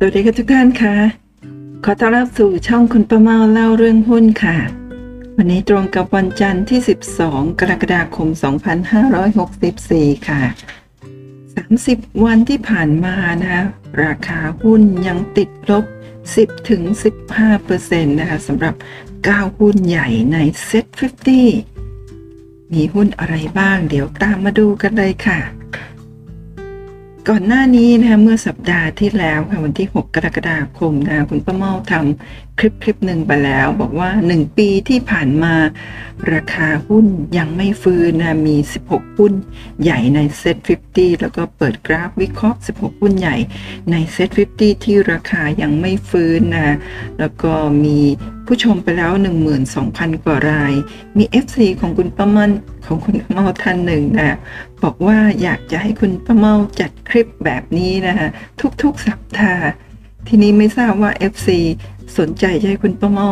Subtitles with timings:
[0.00, 0.96] สวัสดีค่ะทุกท่านค่ะ
[1.84, 4.56] ขอต้อนรับสู่ช่องคุณประเมาเล่าเรื่องหุ้นค่ะ
[5.36, 6.80] วันนี้ตรงกับวันจันทร์ที่
[7.20, 8.28] 12 กรกฎาคม
[9.48, 10.42] 2564 ค่ะ
[11.52, 13.62] 30 วันที่ผ่านมานะคะ
[14.02, 15.84] ราคาหุ้นยังติดลบ
[16.26, 16.82] 10ถึง
[17.46, 18.74] 15%นะคะสำหรับ
[19.16, 20.36] 9 หุ้นใหญ่ใน
[20.68, 20.86] Set
[22.00, 25.40] 50 มีหุ้นอะไรบ้างเดี๋ยวตามมาดูกันเลยค่ะ
[27.32, 35.54] ก่อนหน้านี้นะคะเมื่อสัปดาห์ที่แล้วค่ะวันที่ 6 กรกฎาคมนะคะคุณป้าเมาทำคลิปคลิปหนึ่งไปแล้ว บอกว่า 1 ปีที่ผ่านมา
[36.32, 37.06] ราคาหุ้น
[37.38, 38.56] ยังไม่ฟื้นนะมี
[38.88, 39.32] 16 หุ้น
[39.82, 40.56] ใหญ่ในเซ็ต
[40.90, 43.36] 50 แล้วก็เปิดกราฟวิเคราะห์ 16 หุ้นใหญ่
[43.90, 46.76] ในเซ็ต50 ที่ราคายังไม่ฟื้นนะ
[47.18, 47.52] แล้วก็
[47.84, 47.98] มี
[48.48, 49.12] ผู้ชมไปแล้ว
[49.68, 50.72] 12,000 กว่าราย
[51.18, 52.50] มี FC ของคุณป้ามัน
[52.86, 54.36] ของคุณป้าเมาท่านหนึ่งนะ
[54.82, 58.28] บอกว่าอยากจะให้คุณป้าเมาจัดคลิปแบบนี้นะคะ
[58.82, 59.64] ทุกๆสัปดาห์
[60.28, 61.48] ทีนี้ไม่ทราบว่า FC
[62.18, 63.30] สนใจจะให้คุณป้าเมา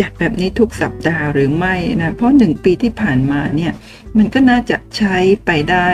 [0.00, 3.72] จัดแบบนี้ทุกสัปดาห์หรือไม่นะเพราะหนึ่งปีที่ผ่านมาเนี่ย
[4.16, 5.88] มันก็น่าจะใช้ไปได้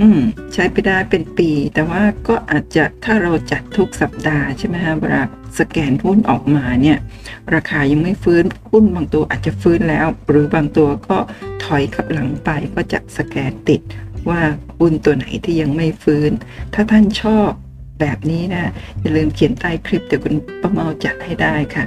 [0.00, 0.20] อืม
[0.54, 5.22] ใช้ไปได้เป็นปี แต่ว่าก็อาจจะถ้าเราจัดทุกสัปดาห์ใช่ไหมฮะเวลา
[5.58, 6.98] สแกนหุ้นออกมาเนี่ย
[7.54, 11.16] ราคายังไม่ฟื้นหุ้นบางตัวอาจจะฟื้นแล้ว หรือบางตัวก็
[11.64, 13.80] ถอยกลับหลังไปก็จะสแกนติด
[14.28, 14.40] ว่า
[14.78, 16.30] หุ้นตัวไหนที่ยังไม่ฟื้น
[16.74, 17.50] ถ้าท่านชอบ
[18.00, 21.84] แบบนี้นะอย่าลืมเขียนใต้คลิปเดี๋ยวคุณป้าเมาจัดให้ได้ค่ะ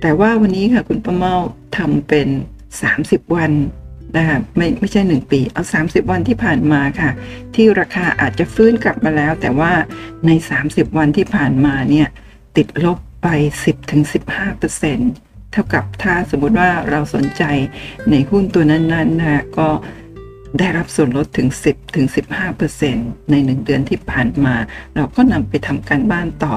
[0.00, 1.34] แต่ว่าวันนี้ค่ะคุณป้าเมา
[1.76, 2.28] ทำเป็น
[2.80, 3.52] 30 วัน
[4.16, 7.10] นะคะไม่ไม่ใช่ 1 ปีเอา 30 วันที่ผ่านมาค่ะ
[7.54, 9.72] ที่ราคาอาจจะฟื้นกลับมาแล้ว แต่ว่า
[10.26, 10.30] ใน
[10.64, 12.08] 30 วันที่ผ่านมาเนี่ย
[12.56, 13.28] ติดลบไป
[14.20, 17.42] 10-15%เท่ากับถ้าสมมุติว่าเราสนใจ
[18.10, 19.68] ในหุ้นตัวนั้นๆนะก็
[20.58, 22.06] ได้รับส่วนลดถึง 10ถึง
[22.68, 24.54] 15%ใน 1 เดือนที่ผ่านมา
[24.94, 26.56] เราก็นำไปทำการบ้านต่อ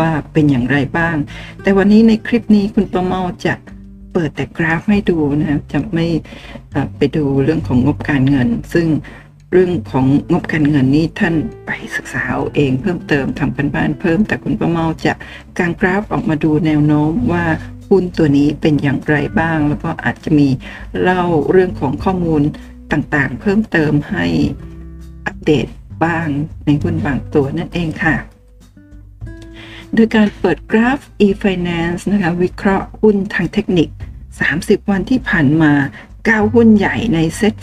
[0.00, 1.16] ว่าเป็นอย่างไรบ้าง
[1.62, 3.54] แต่วันนี้ในคลิปนี้คุณประเมาจะ
[4.12, 6.06] เปิดแต่กราฟให้ดูนะจะไม่
[6.96, 8.86] ไปดูเรื่องของงบการเงิน ซึ่ง
[9.52, 11.34] เรื่องของงบการเงินนี้ท่าน
[11.66, 15.12] ไปศึกษาเอาเองเพิ่มเติมทำกันบ้านเพิ่ม แต่คุณประเมาจะ
[15.58, 17.44] กางกราฟออกมาดูแนวโน้มว่า
[17.88, 20.48] หุ้นตัวนี้เป็นอย่างไรบ้าง แล้วก็อาจจะมี
[21.00, 22.42] เล่าเรื่องของข้อมูล
[22.92, 24.26] ต่างๆ เพิ่มเติมให้
[25.26, 25.66] อัปเดต
[26.04, 26.26] บ้าง
[26.66, 28.16] ในหุ้นบางตัวนั่นเองค่ะ
[29.94, 33.88] โดยการเปิดกราฟ e-finance นะคะวิเคราะห์หุ้นทางเทคนิค
[34.40, 35.72] 30 วันที่ผ่านมา
[36.28, 37.54] 9 หุ้นใหญ่ใน Set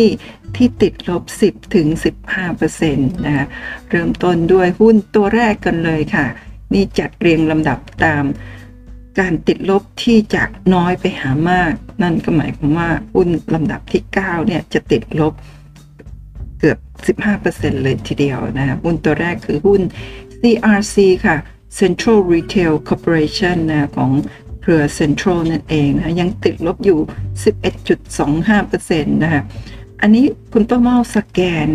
[0.00, 1.86] 50 ที่ติดลบ 10ถึง
[2.56, 3.46] 15%นะคะ
[3.90, 6.26] เริ่มต้นด้วยหุ้นตัวแรกกันเลยค่ะ
[6.72, 8.24] นี่จัดเรียงลำดับตาม
[9.18, 15.34] การติดลบที่จากน้อยไปหามาก นั่นก็หมายความว่าหุ้นลำดับที่ 9 เนี่ยจะติดลบ
[16.60, 16.78] เกือบ
[17.32, 19.80] 15%เลยทีเดียวนะหุ้นตัวแรกคือหุ้น
[20.40, 20.96] CRC
[21.26, 21.36] ค่ะ
[21.78, 24.10] Central Retail Corporation นะของ
[24.62, 26.98] เครือ Central นั่นเองนะยังติดลบอยู่
[28.16, 29.42] 11.25%นะคะ
[30.02, 31.68] อันนี้คุณป้าเมาสแกน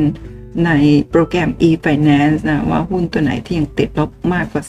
[0.66, 0.72] ใน
[1.10, 4.64] โปรแกรม e-finance นะว่าหุ้นตัวไหนที่ยังติดลบมากกว่า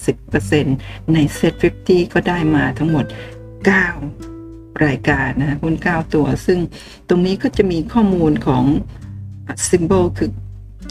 [0.55, 1.55] 10%ใน Set
[1.85, 3.05] 50 ก็ได้มาทั้งหมด
[3.95, 6.59] 9 รายการนะหุ้น 9 ตัว ซึ่ง
[7.09, 8.65] ตรงนี้ก็จะมีข้อมูลของ
[9.69, 10.31] symbol คือ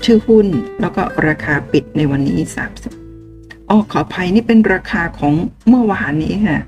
[0.06, 0.48] ชื่อหุ้น
[0.82, 2.40] แล้วก็ราคาปิดในวันนี้
[3.06, 5.34] 30อ๋อขออภัยนี่เป็นราคาของ
[5.68, 6.60] เมื่อวานนี้ค่ะ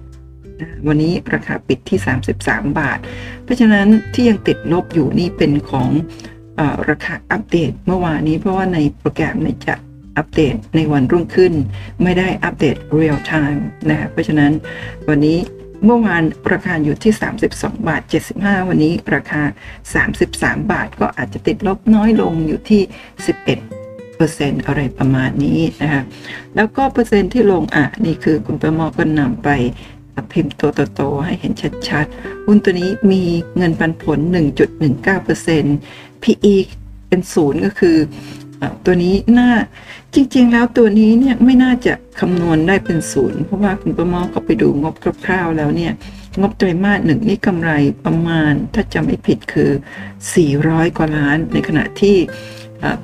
[0.88, 2.00] วันนี้ราคาปิดที่
[2.40, 3.00] 33 บาท
[3.44, 5.90] เพราะฉะนั้นที่ยังติดลบอยู่นี่เป็นของ
[6.90, 9.76] ราคาอัปเดตเมื่อวานนี้เพราะว่าในโปรแกรมในจะ
[10.18, 11.54] อัปเดตในวันรุ่งขึ้น
[12.04, 14.52] ไม่ได้อัปเดตเรียลไทม์นะเพราะฉะนั้น
[15.10, 15.38] วันนี้
[15.86, 16.24] เมื่อวาน
[16.54, 17.14] ราคาอยู่ที่
[17.50, 18.02] 32 บาท
[18.36, 19.42] 75 วันนี้ราคา
[20.06, 23.46] 33 บาทก็อาจจะติดลบน้อยลงอยู่ที่ 11
[24.16, 26.02] เปอร์เซ็นต์อะไรประมาณนี้นะคะ
[26.56, 29.50] แล้วก็เปอร์เซ็นต์ที่ลงอะนี่คือคุณประมอก็นำไป
[30.32, 31.54] พิมพ์ตัวโตๆให้เห็น
[31.90, 33.22] ชัดๆ หุ้นตัวนี้มี
[33.58, 34.20] เงินปันผล
[35.02, 36.56] 1.19% PE
[37.08, 37.98] เป็นศูนย์ก็คือ
[38.86, 39.50] ตัวนี้น่า
[40.14, 44.96] จริง ๆ แล้วตัวนี้เนี่ยไม่น่าจะคำนวณได้เป็นศูนย์เพราะว่าคุณประมอเขาไปดูงบ
[45.26, 45.94] คร่าวๆแล้วเนี่ย
[46.40, 47.72] งบไตรมาสหนึ่งนี่กำไร
[48.06, 49.72] ประมาณถ้าจำไม่ผิดคือ
[50.34, 52.16] 400 กว่าล้าน ในขณะที่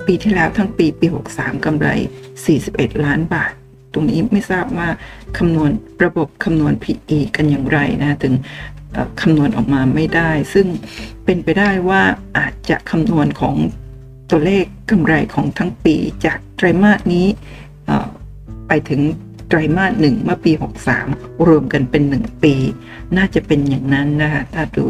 [0.05, 1.87] ปีที่แล้วทั้งปีปี 63กำไร
[2.45, 3.51] 41 ล้านบาท
[3.93, 4.87] ตรงนี้ไม่ทราบว่า
[5.37, 5.71] คำนวณ
[6.03, 8.33] ระบบคำนวณ PE กันอย่างไรนะถึง
[9.21, 10.67] คำนวณออกมาไม่ได้ ซึ่ง
[11.25, 12.01] เป็นไปได้ว่า
[12.37, 13.55] อาจจะคำนวณของ
[14.29, 15.95] ตัวเลขกำไรของทั้งปี
[16.25, 17.27] จากไตรมาสนี้
[18.67, 19.01] ไปถึง
[19.47, 20.51] ไตรมาสหนึ่งเมื่อปี
[20.99, 22.53] 63 รวมกันเป็น 1 ปี
[23.17, 24.83] น่าจะเป็นอย่างนั้นนะคะถ้าดู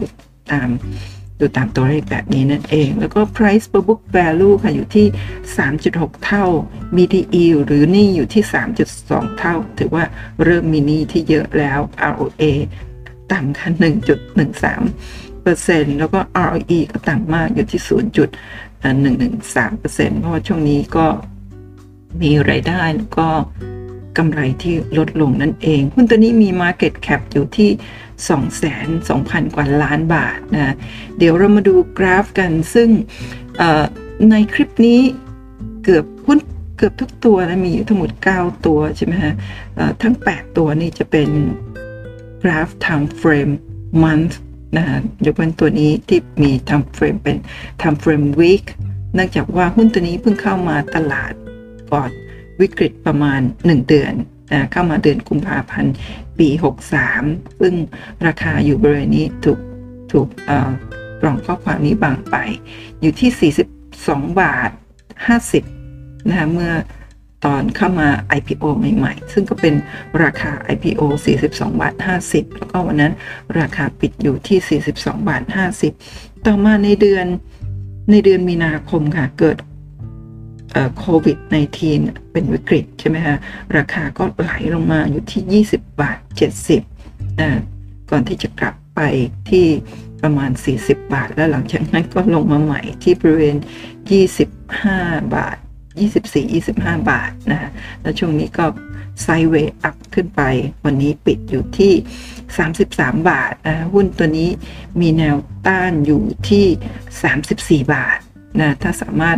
[0.52, 0.70] ตาม
[1.40, 5.06] ดูตามตัวเลขแบบนี้นั่นเอง แล้วก็ price per book value ค่ะ อยู่ที่
[5.66, 6.46] 3.6 เท่า
[6.96, 8.44] BDE หรือนี่อยู่ที่
[8.92, 10.04] 3.2 เท่า ถือว่า
[10.44, 11.80] เริ่มมีนี่ที่เยอะแล้ว
[12.12, 12.44] ROA
[13.32, 13.70] ต่ำค่ะ
[14.58, 21.08] 1.13เปอร์เซ็นต์แล้วก็ ROE ก็ต่ำมากอยู่ที่ 0.113เปอร์เซ็นต์เพราะว่าช่วงนี้ก็
[22.22, 23.28] มีไรายได้แล้วก็
[24.18, 27.70] กำไรที่ลดลงนั่นเอง หุ้นตัวนี้มี Market Cap อยู่ที่
[28.28, 30.76] 2,200 กว่าล้านบาทนะ
[31.18, 32.90] เดี๋ยวเรามาดูกราฟกันซึ่ง
[34.32, 35.00] ในคลิปนี้
[35.84, 36.40] เกือบหุ้น
[36.78, 39.34] เกือบทุกตัวนะมีอยู่ทั้งหมด 9 ตัวใช่ไหมฮะ
[40.04, 41.30] ทั้ง 8 ตัวนี่จะเป็น
[42.44, 43.54] กราฟ time frame
[44.04, 44.34] month
[44.78, 47.38] นะฮะยกเว้นตัวนี้ที่มี time frame เป็น
[47.82, 48.66] time frame week
[49.16, 51.34] เนื่องจากว่าหุ้นตัวนี้เพิ่งเข้ามาตลาด
[51.92, 52.10] ก่อน
[52.62, 54.14] วิกฤตประมาณ 1 เดือน
[54.52, 55.94] นะเข้ามาเดือนกุมภาพันธ์
[56.40, 56.50] ปี
[57.06, 57.74] 63 ซึ่ง
[58.28, 59.60] ราคาอยู่บริเวณนี้ถูก
[60.12, 60.28] ถูก
[61.22, 62.36] กล่องข้อความนี้บางไป
[63.02, 64.72] อยู่ที่ 42 บาท
[65.50, 66.72] 50 นะคะเมื่อ
[67.46, 69.74] ตอนเข้ามา IPO ใหม่ๆ ซึ่งก็เป็น
[70.24, 71.02] ราคา IPO
[71.42, 71.50] 42
[71.82, 71.94] บาท
[72.26, 73.14] 50 แล้วก็วันนั้น
[73.60, 75.44] ราคาปิดอยู่ที่ 42 บาท
[75.96, 77.26] 50 ต่อมาในเดือน
[78.12, 79.58] ในเดือนมีนาคมค่ะ เกิด
[80.98, 81.38] โควิด
[81.86, 83.38] -19 เป็นวิกฤตใช่ไหมคะ
[83.78, 86.18] ราคาก็ไหลลงมาอยู่ที่ 20 บาท
[86.80, 87.50] 70นะ
[88.10, 89.00] ก่อนที่จะกลับไป
[89.50, 89.66] ที่
[90.22, 90.52] ประมาณ
[90.82, 93.58] 40 บาท แล้วหลังจากนั้นก็ลงมาใหม่ที่บริเวณ
[94.50, 95.58] 25 บาท
[96.34, 97.70] 24-25 บาทนะ
[98.02, 98.66] แล้วช่วงนี้ก็
[99.22, 100.42] ไซเวย์อัพขึ้นไป
[100.86, 101.94] วันนี้ปิดอยู่ที่
[102.60, 104.50] 33 บาทนะหุ้นตัวนี้
[105.02, 105.36] มีแนว
[105.68, 108.20] ต้านอยู่ที่ 34 บาท
[108.60, 109.38] นะถ้าสามารถ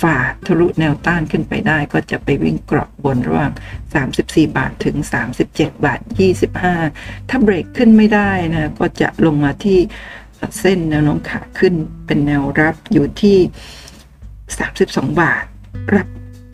[0.00, 0.16] ฝ่า
[0.46, 3.52] ทะลุแนวต้านขึ้นไปได้ ก็จะไปวิ่งกรอบบนระหว่าง
[4.02, 4.96] 34 บาทถึง
[5.36, 6.00] 37 บาท
[6.64, 9.78] 25 ถ้าเบรกขึ้นไม่ได้นะก็จะลงมาที่
[10.60, 11.74] เส้นแนวโน้มขาขึ้น
[12.06, 13.38] เป็นแนวรับอยู่ที่
[14.48, 15.44] 32 บาท
[15.94, 16.08] รับ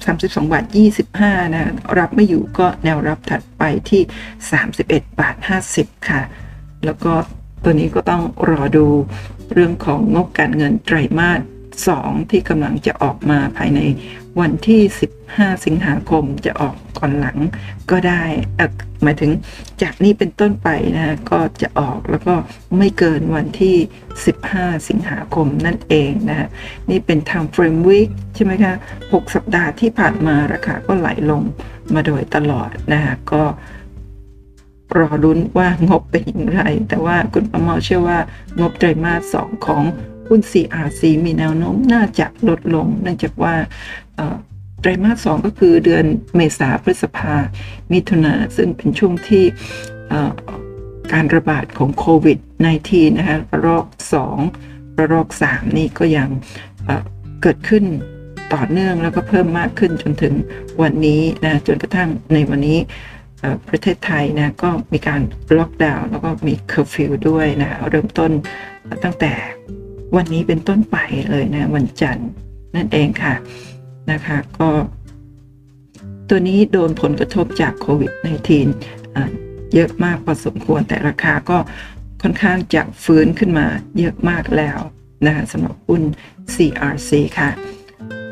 [0.06, 0.64] 32 บาท
[1.10, 4.02] 25 นะ รับไม่อยู่ก็แนวรับถัดไปที่
[4.60, 5.36] 31 บาท
[5.72, 6.22] 50 ค่ะ
[6.84, 7.12] แล้วก็
[7.62, 8.86] ตัวนี้ก็ต้องรอดู
[9.52, 11.40] เรื่องของงบการเงินไตรมาส
[11.86, 13.80] 2 ที่กำลังจะออกมาภายใน
[14.40, 14.80] วันที่
[15.22, 17.38] 15 สิงหาคมจะออกก่อนหลัง
[17.90, 18.24] ก็ได้
[19.02, 19.30] หมายถึง
[19.82, 22.34] จากนี้เป็นต้นไปนะก็จะออกแล้วก็
[22.78, 23.76] ไม่เกินวันที่
[24.32, 26.48] 15 สิงหาคมนั่นเองนะ
[26.90, 31.42] นี่เป็น time frame week ใช่ไหมคะ 6 สัปดาห์ที่ผ่านมาราคาก็ไหลลง
[31.94, 33.44] มาโดยตลอดนะะก็
[34.98, 38.18] รอรุ้นว่างบเป็นอย่างไร แต่ว่าคุณประมอเชื่อว่า
[38.60, 39.82] งบไตรมาส2ของ
[40.28, 43.54] หุ้น CRC มีแนวโน้มน่าจะลดลง เนื่องจากว่า
[44.80, 46.04] ไตรมาสสองก็คือเดือน
[46.36, 47.34] เมษาพฤษภา
[47.92, 49.44] มิถุนาซึ่งเป็นช่วงที่
[51.12, 52.38] การระบาดของโควิด
[52.78, 53.86] -19 นะคะระลอก
[54.42, 56.28] 2 ระลอก 3 นี่ก็ยัง
[57.42, 57.84] เกิดขึ้น
[58.54, 60.34] ต่อเนื่องแล้วก็เพิ่มมากขึ้นจนถึง
[60.82, 62.78] วันนี้นะจนกระทั่งในวันนี้
[63.68, 65.20] ประเทศไทยนะก็มีการ
[65.56, 68.30] ล็อกดาวน์แล้วก็มีเคอร์ฟิวด้วยนะเริ่มต้น
[69.04, 69.32] ตั้งแต่
[70.16, 70.96] วันนี้เป็นต้นไป
[71.30, 72.28] เลยนะวันจันทร์
[72.74, 73.34] นั่นเองค่ะ
[74.10, 74.68] นะคะ ก็
[76.28, 78.12] ตัวนี้โดนผลกระทบจากโควิด
[78.92, 81.58] -19 เยอะมากพอสมควรแต่ราคาก็
[82.22, 83.66] ค่อนข้างจะฟื้นขึ้นมา
[83.98, 84.78] เยอะมากแล้ว
[85.26, 86.02] นะคะสำหรับหุ้น
[86.54, 87.50] CRC ค่ะ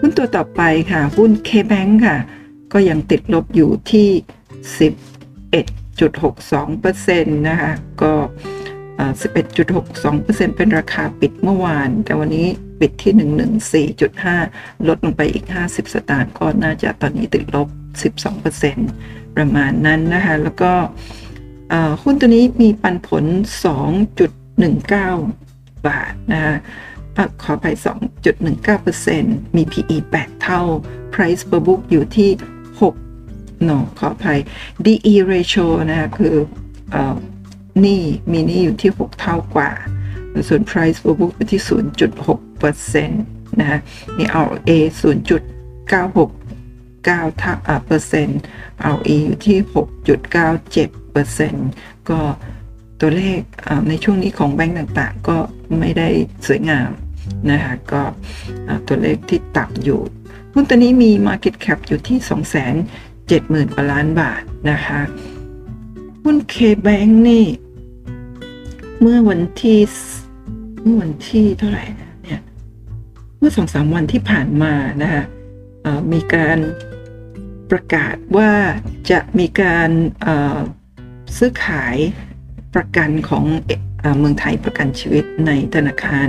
[0.01, 2.19] หุ้นตัวต่อไปค่ะ หุ้น KBank ค่ะ
[2.73, 4.09] ก็ยังติดลบอยู่ที่
[7.23, 8.13] 11.62%นะคะ ก็
[9.05, 12.47] 11.62%เป็นราคาปิดเมื่อวาน แต่วันนี้
[12.81, 13.13] ปิดที่
[13.97, 17.69] 114.5 ลดลงไปอีก 50 สตางค์ก็น่าจะตอนนี้ติดลบ
[18.53, 20.73] 12%ประมาณนั้นนะคะ แล้วก็
[22.03, 23.25] หุ้นตัวนี้มีปันผล
[24.15, 26.55] 2.19 บาทนะคะ
[27.43, 27.67] ขอไป
[28.63, 30.61] 2.19%มี PE 8 เท่า
[31.15, 32.31] Price per book อยู่ที่
[32.97, 34.41] 6โนขออภัย
[34.85, 36.35] DE ratio นะคะคือ
[37.85, 39.71] นี่มีนี่อยู่ที่ 6 เท่ากว่า
[40.49, 41.63] ส่วน price per book อยู่ที่
[42.39, 43.07] 0.6%
[43.61, 43.81] นะฮะ
[44.17, 47.53] มี ROA 0.969เท่า
[47.87, 48.41] เปอร์เซ็นต์
[48.95, 49.59] ROE อยู่ที่
[50.35, 51.69] 6.97เปอร์เซ็นต์
[52.09, 52.21] ก็
[53.01, 53.41] ตัวเลข
[53.89, 55.37] ในช่วงนี้ของแบงก์ต่างๆ ก็
[55.79, 56.09] ไม่ได้
[56.47, 56.91] สวยงาม
[57.51, 58.03] นะคะก็
[58.87, 60.01] ตัวเลขที่ต่ำอยู่
[60.53, 62.19] หุ้นตัวนี้มี Market Cap อยู่ที่
[63.67, 65.01] 270,000กว่าล้านบาทนะคะ
[66.25, 67.45] หุ้น K-Bank นี่
[69.01, 69.81] เมื่อวันที่
[70.83, 71.85] เมื่อวันที่เท่าไหร่
[72.25, 72.41] เนี่ย
[73.39, 75.23] เมื่อสองสามวันที่ผ่านมานะคะ
[76.13, 76.59] มีการ
[77.71, 78.51] ประกาศว่า
[79.11, 79.91] จะมีการ
[81.37, 81.97] ซื้อขาย
[82.75, 83.45] ประกันของ
[84.19, 86.29] เมืองไทยประกันชีวิตในธนาคาร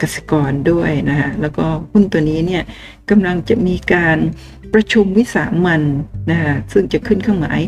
[0.00, 2.62] กสิกรด้วยนะคะแล้วก็หุ้นตัวนี้เนี่ย
[3.10, 4.18] กำลังจะมีการ
[4.74, 5.82] ประชุมวิสามัน
[6.30, 7.60] นะคะซึ่งจะขึ้นเครื่องหมาย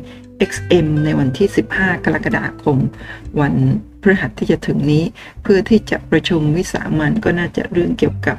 [0.50, 2.78] XM ในวันที่ 15 กรกฎาคม
[3.40, 3.54] วัน
[4.04, 5.04] พฤหัสที่จะถึงนี้
[5.42, 8.36] เพื่อที่จะประชุมวิสามันก็น่าจะเรื่องเกี่ยวกับ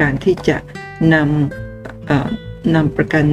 [0.00, 0.56] การที่จะ
[1.14, 3.24] นำนำประกัน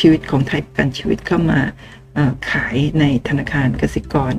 [0.00, 1.60] ชีวิตของไทยประกันชีวิตเข้ามา
[2.50, 4.34] ขายในธนาคารกสิกร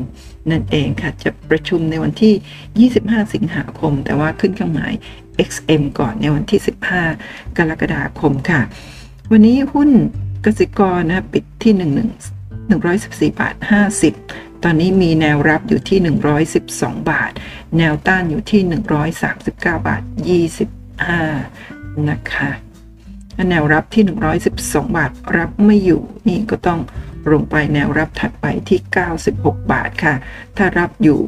[0.51, 4.93] นั่นเองค่ะ จะประชุมในวันที่ 25 สิงหาคม แต่ว่าขึ้นเครื่องหมาย
[5.49, 6.59] XM ก่อนในวันที่
[7.09, 8.61] 15 กรกฎาคมค่ะ
[9.31, 9.89] วันนี้หุ้น
[10.45, 11.81] กสิกรนะปิดที่ 1
[12.71, 13.55] 114บาท
[14.09, 15.99] 50 ตอนนี้มีแนวรับอยู่ที่
[16.53, 17.31] 112 บาท
[17.77, 18.61] แนวต้านอยู่ที่
[19.25, 20.01] 139 บาท
[21.23, 22.51] 25 นะคะ
[23.49, 24.03] แนวรับที่
[24.49, 26.79] 112 บาท รับไม่อยู่นี่ก็ต้อง
[27.31, 28.79] ลงไปแนวรับถัดไปที่
[29.25, 30.15] 96 บาทค่ะ
[30.57, 31.19] ถ้ารับอยู่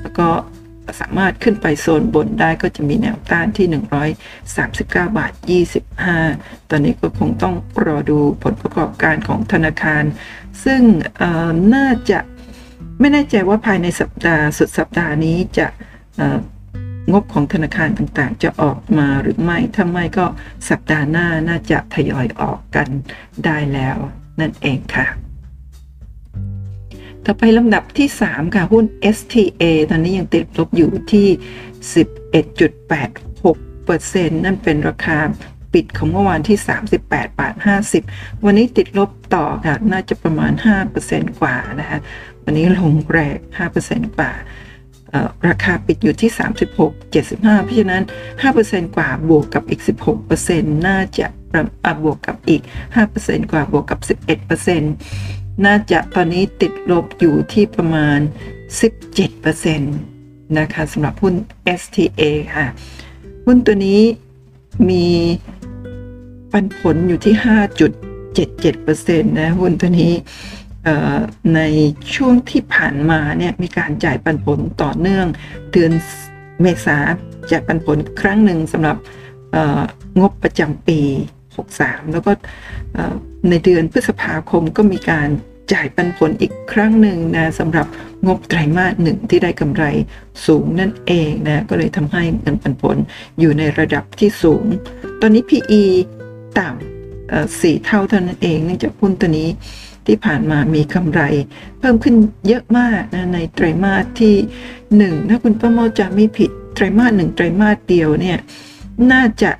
[0.00, 0.28] แล้วก็
[1.00, 3.66] สามารถขึ้นไปโซนบนได้ก็จะมีแนวต้านที่
[4.32, 5.32] 139 บาท
[6.00, 7.54] 25 ตอนนี้ก็คงต้อง
[7.86, 10.04] รอดูผลประกอบการของธนาคาร
[10.64, 10.82] ซึ่ง
[11.74, 12.18] น่าจะ
[13.02, 15.66] ไม่แน่ใจว่าภายในสัปดาห์สุดสัปดาห์นี้จะ
[17.12, 20.26] งบของธนาคารต่างๆ จะออกมาหรือไม่ถ้าไม่ก็
[20.70, 22.88] สัปดาห์หน้าน่าจะทยอยออกกัน
[23.44, 23.96] ได้แล้ว
[24.40, 25.06] นั่นเองค่ะ
[27.24, 28.84] ต่อไปลำดับที่ 3 ค่ะหุ้น
[29.16, 31.28] STA ตอนนี้ยังติดลบอยู่ที่
[34.22, 35.18] 11.86%นั่นเป็นราคา
[35.74, 36.58] ปิดของเมื่อวานที่
[36.98, 37.54] 38บาท
[38.00, 40.52] 50 วันนี้ติดลบต่อค่ะ น่าจะประมาณ
[40.96, 41.98] 5%กว่านะคะ
[42.44, 43.36] วันนี้ลงแรง
[43.76, 44.32] 5%กว่า
[45.48, 46.30] ราคาปิดอยู่ที่
[46.72, 48.02] 36 75 เพราะฉะนั้น
[48.48, 49.80] 5%กว่าบวกกับอีก
[50.28, 51.26] 16%น่าจะ
[52.02, 52.62] บวกกับอีก
[53.06, 54.00] 5%กว่าบวกกับ
[54.62, 58.18] 11%น่าจะตอนนี้ติดลบอยู่ที่ประมาณ
[58.98, 59.78] 17%
[60.58, 61.34] นะคะสำหรับหุ้น
[61.80, 62.22] STA
[62.54, 62.66] ค่ะ
[63.46, 64.00] หุ้นตัวนี้
[64.88, 65.06] มี
[66.52, 70.12] ปันผลอยู่ที่ 5.77%นะหุ้นตัวนี้
[71.54, 71.60] ใน
[72.14, 75.26] ช่วงที่ผ่านมาเนี่ยมีการจ่ายปันผลต่อเนื่อง
[75.72, 75.92] เดือน
[76.62, 76.98] เมษา
[77.50, 78.96] จ่ายปันผลครั้งหนึ่งสำหรับ
[80.20, 81.00] งบประจำปี
[81.56, 82.30] 63 แล้วก็
[83.50, 85.28] ในเดือนพฤษภาคมก็มีการ
[85.72, 87.86] จ่ายปันผลอีกครั้งหนึ่งนะสำหรับ
[88.26, 89.84] งบไตรมาสหนึ่งที่ได้กำไร
[90.46, 92.96] สูงนั่นเองนะก็เลยทำให้เงินปันผล
[93.38, 94.64] อยู่ในระดับที่สูง
[95.20, 95.82] ตอนนี้ PE
[96.58, 99.48] ต่ำสี่เท่าเท่านั้นเองเนื่องจากหุ้นตัวนี้
[100.06, 101.22] ที่ผ่านมามีกำไร
[101.78, 102.14] เพิ่มขึ้น
[102.48, 104.34] เยอะมากนะในไตรมาสที่
[104.82, 108.38] 1 ถ้าคุณป้าโมจะไม่ผิดไตรมาสหนึ่งไตรมาสเดียวเนี่ย
[109.12, 109.50] น่าจะ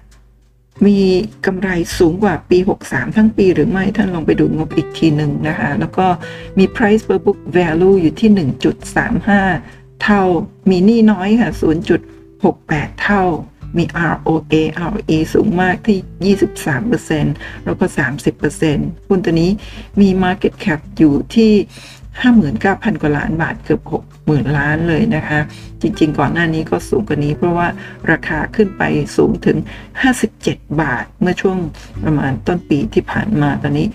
[0.86, 0.98] มี
[1.46, 1.68] กำไร
[1.98, 6.06] สูงกว่าปี 63 ทั้งปีหรือไม่ท่านลองไปดูงบอีกทีหนึ่งนะคะ แล้วก็
[6.58, 8.30] มี price per book value อยู่ที่
[9.16, 10.22] 1.35 เท่า
[10.70, 11.50] มีหนี้น้อยค่ะ
[12.26, 13.24] 0.68 เท่า
[13.76, 14.54] มี ROA
[14.90, 16.36] ROE สูงมากที่
[16.96, 17.84] 23%แล้วก็
[18.46, 19.50] 30%หุ้นตัวนี้
[20.00, 21.52] มี Market Cap อยู่ที่
[22.22, 23.80] 59,000 กว่าล้านบาทเกือบ
[24.18, 25.40] 60,000 ล้านเลยนะคะ
[25.82, 27.68] จริงๆ ก่อนหน้านี้ก็สูงกว่านี้เพราะว่า
[28.10, 28.82] ราคาขึ้นไป
[29.16, 29.58] สูงถึง
[30.18, 31.58] 57 บาท เมื่อช่วง
[32.04, 33.86] ประมาณต้นปีที่ผ่านมาตอนนี้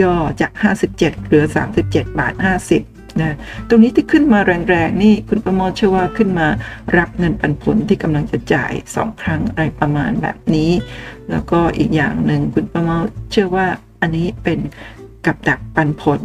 [0.00, 0.52] ย่อจาก
[0.92, 1.44] 57 เหลือ
[1.82, 3.36] 37 บาท 50 นะ
[3.68, 6.48] ตรงนี้ที่ขึ้นมาแรงๆนี่คุณประโมทเชื่อว่าขึ้นมา
[6.96, 10.70] รับเงินปันผลที่กำลังจะจ่ายสองครั้งอะไรประมาณแบบนี้
[11.30, 13.66] แล้วก็อีกอย่างหนึ่งคุณประโมทเชื่อว่า
[14.00, 14.58] อันนี้เป็น
[15.26, 16.20] กับดักปันผล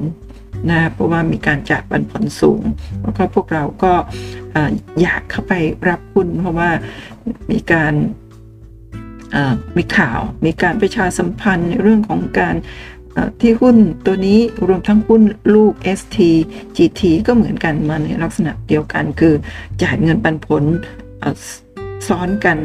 [0.72, 2.62] นะเพราะว่ามีการจ่ายปันผลสูง
[3.02, 3.94] แล้วก็พวกเราก็
[5.02, 5.54] อยากเข้าไป
[5.90, 6.70] รับหุ้นเพราะว่า
[7.52, 7.94] มีการ
[9.78, 12.56] มีข่าวมีการประชาสัมพันธ์ในเรื่องของการ
[13.42, 15.22] ที่หุ้นตัวนี้รวมทั้งหุ้น
[15.56, 16.18] ลูก ST
[16.78, 19.34] GT ก็เหมือนกันมาในลักษณะเดียวกันคือ
[19.82, 20.64] จ่ายเงินปันผล
[22.08, 22.58] ซ้อนกัน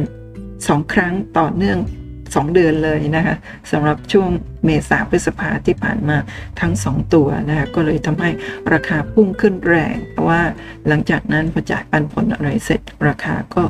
[0.42, 1.78] 2 ครั้งต่อเนื่อง
[2.16, 3.36] 2 เดือนเลยนะคะ
[3.72, 4.30] สำหรับช่วง
[4.64, 6.16] เมษาพฤษภาที่ผ่านมา
[6.60, 8.30] ทั้ง 2 ตัวนะคะก็เลยทำให้
[8.72, 10.42] ราคาพุ่งขึ้นแรงเพราะว่า
[10.88, 13.62] หลังจากนั้นพอจ่ายปันผลอะไรเสร็จราคาก็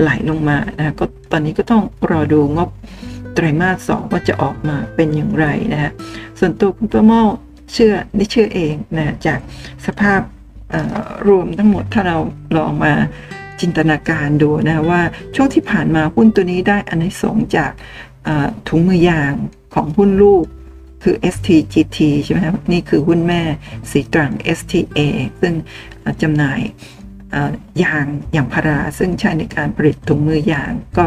[0.00, 2.68] ไหลลงมานะก็ตอนนี้ก็ต้องรอดูงบ
[3.34, 5.92] ไตรมาสสองว่าจะออกมาเป็นอย่างไรนะฮะ
[6.38, 7.12] ส่วนตัวคุณประโม
[7.72, 9.40] เชื่อนี่เชื่อเองนะจาก
[9.86, 10.20] สภาพ
[11.28, 12.18] รวมทั้งหมดถ้าเรา
[12.56, 12.92] ลองมา
[13.60, 15.02] จินตนาการดูนะว่า
[15.34, 17.72] ช่วงที่ผ่านมาหุ้นตัวนี้ได้อันนี้สงจาก
[18.68, 19.32] ถุงมือยาง
[19.74, 20.44] ของหุ้นลูก
[21.02, 23.42] คือ STGT ใช่ไหมครับนี่คือหุ้นแม่
[23.90, 25.00] สีตรัง STA
[25.40, 25.54] ซึ่ง
[26.22, 26.60] จำหน่าย
[27.84, 31.06] ยางอย่างพาราซึ่งใช้ในการผลิตถุงมือยางก็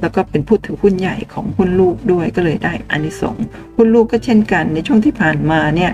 [0.00, 3.44] แล้วก็เป็นผู้ถือหุ้นใหญ่ของหุ้นลูกด้วยก็เลยได้อานิสงส์
[3.76, 5.92] หุ้นลูกก็เช่นกันในช่วงที่ผ่านมาเนี่ย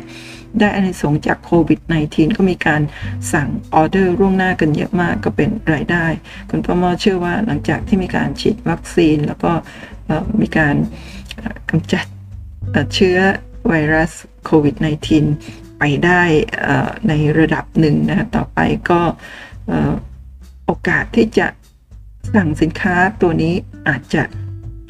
[0.61, 2.83] ได้อานิสงส์จากโควิด -19 ก็มีการ
[3.33, 6.07] สั่งออเดอร์ล่วงหน้ากันเยอะมากก็เป็นรายได้
[6.51, 9.53] คุณประมอเชื่อว่าหลังจากที่มีการฉีดวัคซีน แล้วก็
[10.41, 10.77] มีการ
[11.71, 12.07] กำจัด
[12.95, 13.19] เชื้อ
[13.69, 14.13] ไวรัส
[14.45, 14.75] โควิด
[15.27, 16.23] -19 ไปได้
[17.09, 18.59] ในระดับหนึ่งนะต่อไป
[18.91, 19.01] ก็
[20.67, 21.47] โอกาสที่จะ
[22.35, 23.55] สั่งสินค้าตัวนี้
[23.89, 24.23] อาจจะ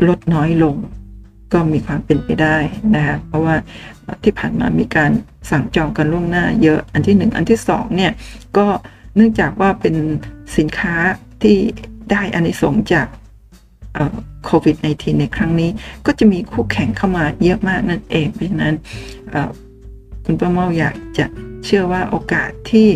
[0.09, 0.77] ลดน้อยลง
[1.53, 2.57] ก็มีความเป็นไปได้
[2.95, 3.57] นะคะเพราะว่า
[4.23, 5.11] ที่ผ่านมามีการ
[5.51, 8.13] สั่งจองกันล่วงหน้าเยอะอันที่1อันที่2เนี่ย
[8.57, 8.67] ก็
[9.17, 9.95] เนื่องจากว่าเป็น
[10.57, 10.95] สินค้า
[11.43, 11.57] ที่
[12.11, 13.07] ได้อานิสงจาก
[14.45, 15.71] โควิด -19 ในครั้งนี้
[16.07, 18.75] ก็จะมีคู่แข่งเข้ามาเยอะมากนั่นเอง เพราะฉะนั้น
[20.25, 21.27] คุณป้าเมาอยากจะ
[21.65, 22.89] เชื่อว่าโอกาสที่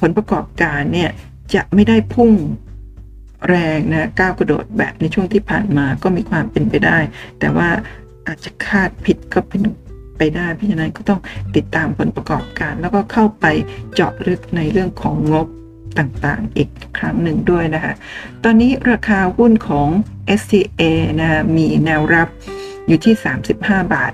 [0.00, 1.10] ผลประกอบการเนี่ย
[1.54, 2.32] จะไม่ได้พุ่ง
[3.48, 6.98] แรงนะก้าวกระโดดแบบในช่วงที่ผ่านมาก็มีความเป็นไปได้
[7.38, 7.68] แต่ว่า
[8.26, 9.62] อาจจะคาดผิดก็เป็น
[10.18, 11.20] ไปได้เพราะฉะนั้นก็ต้อง
[11.56, 13.46] ติดตามผลประกอบการ แล้วก็เข้าไป
[13.94, 15.46] เจาะลึกในเรื่องของงบ
[15.98, 17.94] ต่างๆ อีกครั้งหนึ่งด้วยนะคะ
[18.44, 19.88] ตอนนี้ราคาหุ้นของ
[20.40, 20.82] STA
[21.20, 22.28] นะมีแนวรับ
[22.86, 23.14] อยู่ที่
[23.54, 24.12] 35 บาท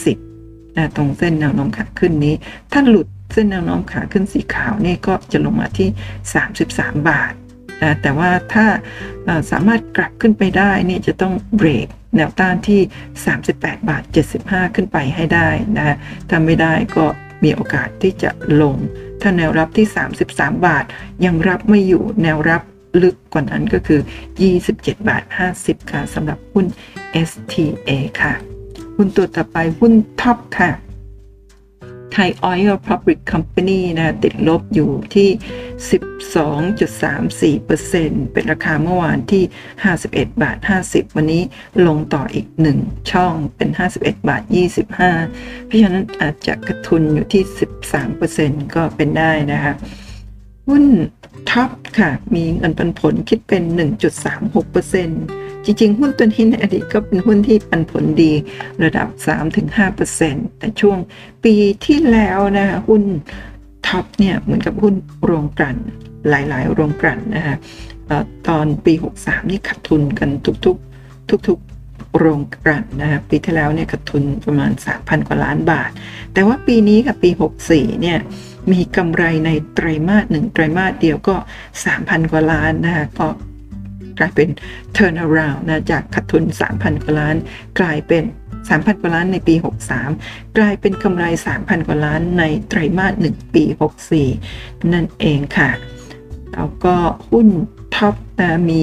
[0.00, 2.34] 50นะตรงเส้นแนวโน้มขาขึ้นนี้
[2.72, 5.88] ถ้าหลุด เส้นแนวโน้มขาขึ้นสีขาวนี่ก็จะลงมาที่
[6.48, 7.32] 33 บาท
[7.82, 8.66] นะแต่ว่าถ้า
[9.50, 12.80] สามารถกลับขึ้นไปได้นี่จะต้องเบรกแนวต้านที่
[13.36, 14.02] 38 บาท
[14.38, 15.96] 75 ขึ้นไปให้ได้นะ
[16.28, 17.04] ถ้าไม่ได้ก็
[17.44, 18.30] มีโอกาสที่จะ
[18.62, 18.76] ลง
[19.20, 19.86] ถ้าแนวรับที่
[20.26, 20.84] 33 บาท
[21.24, 22.62] ยังรับไม่อยู่แนวรับ
[23.02, 24.00] ลึกกว่านั้นก็คือ
[24.56, 25.22] 27 บาท
[25.56, 26.66] 50 ค่ะสำหรับหุ้น
[27.28, 28.34] STA ค่ะ
[28.96, 30.70] หุ้นตัวต่อไปหุ้นท็อปค่ะ
[32.12, 35.28] ไทยออยล์พับลิกคอมพานีนะติดลบอยู่ที่
[37.58, 39.42] 12.34%เป็นราคาเมื่อวานที่
[39.88, 41.42] 51 บาท 50 วันนี้
[41.86, 42.46] ลงต่ออีก
[42.78, 44.42] 1 ช่องเป็น 51 บาท
[45.06, 47.42] 25 เพราะฉะนั้นอาจจะกระทุนอยู่ที่
[48.08, 49.74] 13%ก็เป็นได้นะคะ
[50.68, 50.84] หุ้น
[51.50, 53.62] ท็อปค่ะ มีเงินปันผลคิดเป็น
[54.50, 58.32] 1.36% จริงๆ หุ้นตัวนี้ในอดีตก็เป็นหุ้นที่ปันผลดี
[58.84, 59.08] ระดับ
[59.84, 60.98] 3-5%แต่ช่วง
[61.44, 61.54] ปี
[61.86, 63.02] ที่แล้วนะคะหุ้น
[63.86, 64.94] ท็อปเนี่ยเหมือนกับหุ้น
[65.24, 65.76] โรงกลั่น
[66.28, 67.56] หลายๆ โรงกลั่นนะคะ
[68.48, 68.92] ตอนปี
[69.22, 70.30] 63 นี่ขาดทุนกัน
[70.66, 75.90] ทุกๆ ทุกๆ โรงกลั่นนะคะปีที่แล้วเนี่ยขาดทุนประมาณ 3,000 กว่าล้านบาท
[76.32, 77.30] แต่ว่าปีนี้กับปี
[77.66, 78.18] 64 เนี่ย
[78.72, 81.36] มีกำไรในไตรมาสหนึ่งไตรมาสเดียวก็
[81.84, 83.28] 3,000 กว่าล้านนะคะก็
[84.20, 84.48] กลายเป็น
[84.96, 87.36] turn around นะจากขาดทุน 3,000 กว่าล้าน
[87.80, 88.24] กลายเป็น
[88.68, 89.54] 3,000 กว่าล้านในปี
[90.06, 91.24] 63 กลายเป็นกำไร
[91.56, 93.64] 3,000 กว่าล้านในไตรมาส 1 ปี
[94.28, 95.70] 64 นั่นเองค่ะ
[96.54, 96.96] แล้วก็
[97.30, 97.48] หุ้น
[97.94, 98.82] ท็อปนะมี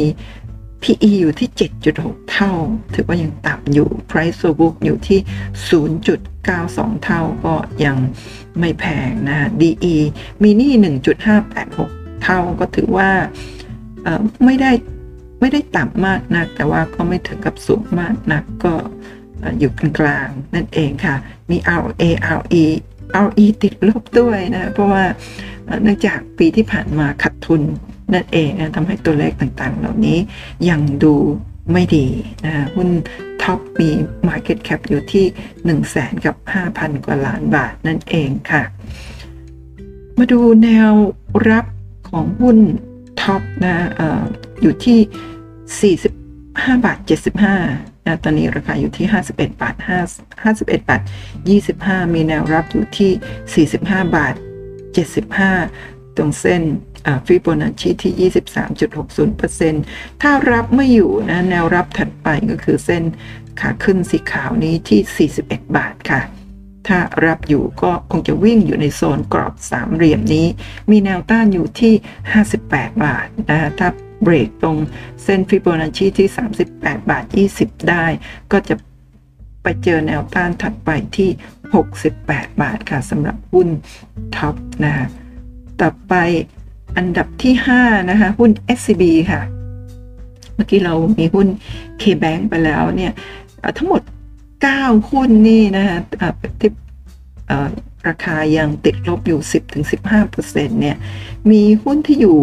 [0.83, 1.49] PE อยู่ที่
[1.89, 2.53] 7.6 เท่า
[2.93, 5.19] ถือว่ายังต่ำอยู่ Price to book อยู่ที่
[6.37, 7.97] 0.92 เท่าก็ยัง
[8.59, 9.95] ไม่แพงนะ DE
[10.41, 10.71] มีนี่
[11.47, 13.09] 1.586 เท่าก็ถือว่า
[14.45, 14.71] ไม่ได้
[15.39, 18.73] ไม่ได้ต่ำมากนะแต่ว่าก็ไม่ถึงกับสูงมากนะก็
[19.59, 21.15] อยู่กลางๆนั่นเองค่ะ
[21.49, 22.03] มี RA
[22.39, 22.63] RE
[23.25, 25.03] RE ติดลบด้วยนะเพราะว่า
[25.83, 27.61] เนื่องจากปีที่ผ่านมาขัดทุน
[28.13, 30.17] นั่นเองนะทำให้ตัวเลขต่างๆ เหล่านี้
[30.69, 31.15] ยังดู
[31.71, 32.07] ไม่ดี
[32.45, 32.89] นะหุ้น
[33.41, 33.89] ท็อปมี
[34.27, 36.35] Market Cap อยู่ที่ 1 0 0 0 0แสนกับ
[36.71, 38.63] 5,000 กว่าล้านบาทนั่นเองค่ะ
[40.17, 40.93] มาดูแนว
[41.49, 41.65] รับ
[42.09, 42.57] ของหุ้น
[43.21, 43.75] ท็อปนะ
[44.61, 46.99] อยู่ที่ 45 บาท
[47.53, 49.75] 75นะตอนนี้ราคาอยู่ที่ 51 บาท
[50.15, 51.01] 5 51 บาท
[51.57, 54.35] 25 มีแนวรับอยู่ที่ 45 บาท
[55.45, 56.61] 75 ตรงเส้น
[57.25, 58.31] ฟิโบนัชชีที่
[59.47, 63.03] 23.60%ถ้ารับไม่อยู่นะแนวรับถัดไปก็คือเส้น
[63.59, 66.21] ขาขึ้นสีขาวนี้ที่ 41 บาทค่ะ
[66.87, 70.47] ถ้ารับอยู่ก็คงจะวิ่งอยู่ในโซนกรอบสามเหลี่ยมนี้
[70.91, 71.93] มีแนวต้านอยู่ที่
[72.47, 73.89] 58 บาทนะถ้า
[74.23, 74.77] เบรกตรง
[75.23, 76.29] เส้นฟิโบนัชชีที่
[76.69, 77.25] 38 บาท
[77.55, 78.05] 20 ได้
[78.51, 78.75] ก็จะ
[79.63, 81.29] ไปเจอแนวต้านถัดไปที่
[81.95, 83.67] 68 บาทค่ะสำหรับหุ้น
[84.35, 84.93] TOP นะ
[85.81, 86.13] ต่อไป
[86.97, 89.41] อันดับที่ 5 นะคะ หุ้น SCB ค่ะ
[90.55, 91.47] เมื่อกี้เรามีหุ้น
[92.01, 93.13] KBank ไปแล้วเนี่ย
[93.77, 94.01] ทั้งหมด
[94.55, 95.97] 9 หุ้นนี่นะคะ
[96.59, 96.71] ที่
[98.07, 99.39] ราคายังติดลบอยู่
[100.09, 100.97] 10-15%เนี่ย
[101.51, 102.39] มีหุ้นที่อยู่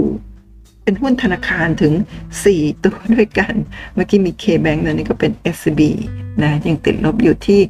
[0.84, 1.94] เป็นหุ้นธนาคารถึง
[2.38, 3.54] 4 ตัวด้วยกัน
[3.94, 5.80] เมื่อกี้มี K-Bank นะนี่ก็เป็น SCB
[6.42, 7.60] นะยังติดลบอยู่ที่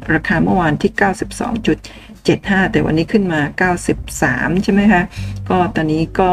[0.00, 0.92] 12.38%ราคาเมื่อวานที่
[1.62, 3.70] 92.75 แต่วันนี้ขึ้นมา
[4.12, 5.02] 93 ใช่ไหมคะ
[5.48, 6.30] ก็ตอนนี้ก็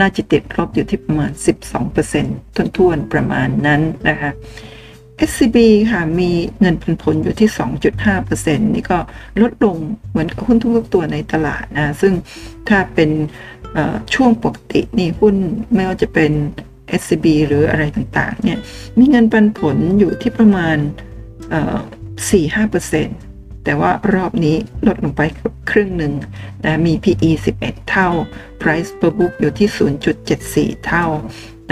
[0.00, 1.30] น่าจะติดลบอยู่ที่ประมาณ
[1.98, 4.30] 12%ทวนๆ ประมาณนั้นนะคะ
[5.28, 5.58] SCB
[5.90, 7.48] ค่ะ มีเงินปันผลอยู่ที่
[8.06, 8.98] 2.5%นี่ก็
[9.42, 9.76] ลดลง
[10.10, 12.12] เหมือนกับหุ้นทุกๆตัวในตลาดนะ ซึ่ง
[12.68, 13.10] ถ้าเป็น
[14.14, 15.34] ช่วงปกตินี่หุ้น
[15.74, 16.32] ไม่ว่าจะเป็น
[17.00, 18.58] SCB หรืออะไรต่างๆเนี่ย
[18.98, 20.76] มีเงินปันผลอยู่ที่ประมาณ
[22.40, 25.22] 4-5%แต่ว่ารอบนี้ลดลงไป
[25.70, 26.12] ครึ่งหนึ่ง
[26.64, 28.08] นะมี PE 11 เท่า
[28.60, 29.68] Price per book อยู่ที่
[30.72, 31.06] 0.74 เท่า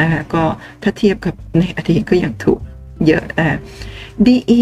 [0.00, 0.44] นะคะก็
[0.83, 2.61] ถ้าเทียบกับในอดีตก็ยังถูก
[3.06, 3.50] เยอะอะ
[4.26, 4.60] DE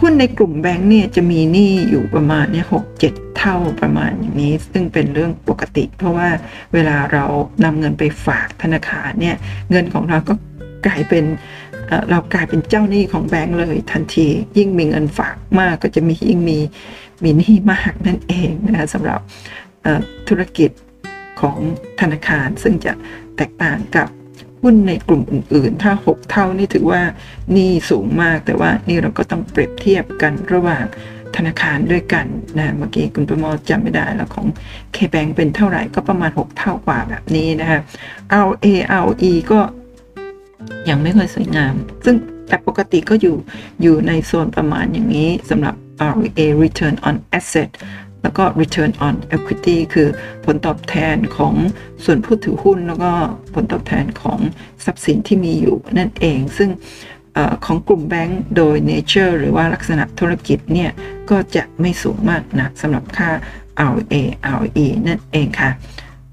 [0.00, 6.28] หุ้นในกลุ่มแบงก์เนี่ยจะมีหนี้อยู่ประมาณเนี่ยหกเจ็ดเท่าประมาณอย่างนี้ ซึ่งเป็นเรื่องปกติ เพราะว่า
[6.74, 7.24] เวลาเรา
[7.64, 9.36] นำเงินไปฝากธนาคารเนี่ย
[9.70, 10.34] เงินของเราก็
[10.86, 11.24] กลายเป็น
[12.10, 14.26] เรากลายเป็นเจ้าหนี้ของแบงก์เลยทันที
[14.58, 16.58] ยิ่งมีเงินฝากมากก็จะมียิ่งมี
[17.22, 19.20] มีหนี้มากนั่นเองนะสำหรับ
[20.28, 20.70] ธุรกิจ
[21.40, 21.58] ของ
[22.00, 22.92] ธนาคารซึ่งจะ
[23.36, 24.08] แตกต่างกับ
[24.62, 27.02] หุ้นในกลุ่มอื่นๆ ถ้า 6 เท่านี่ถือว่า
[27.56, 30.84] นี่สูงมาก แต่ว่านี่เราก็ต้องเปรียบเทียบกันระหว่าง
[31.36, 32.26] ธนาคารด้วยกัน
[32.58, 34.46] นะเมื่อกี้คุณประมอจำไม่ได้แล้วของ
[34.94, 37.80] K-Bank เป็นเท่าไหร่ก็ประมาณ 6 เท่ากว่าแบบนี้นะฮะ
[38.48, 38.66] RA
[39.02, 39.60] ROE ก็
[40.88, 42.16] ยังไม่ค่อยสวยงาม ซึ่ง
[42.48, 43.36] แต่ปกติก็อยู่
[43.82, 45.74] อยู่ในโซนประมาณอย่างนี้สำหรับ
[46.10, 47.70] ROA Return on Asset
[48.22, 50.08] แล้วก็ return on equity คือ
[50.44, 51.54] ผลตอบแทนของ
[52.04, 53.12] ส่วนผู้ถือหุ้น แล้วก็
[53.54, 54.38] ผลตอบแทนของ
[54.84, 56.70] ทรัพย์สินที่มีอยู่นั่นเอง ซึ่ง
[57.36, 60.90] อของกลุ่มแบงก์โดย nature หรือว่าลักษณะธุรกิจเนี่ย
[61.30, 63.30] ก็จะไม่สูงมากนะสำหรับค่า
[63.94, 64.14] RA
[64.62, 65.70] RE นั่นเองค่ะ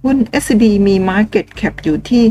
[0.04, 2.24] หุ้น SCB มี Market Cap อยู่ที่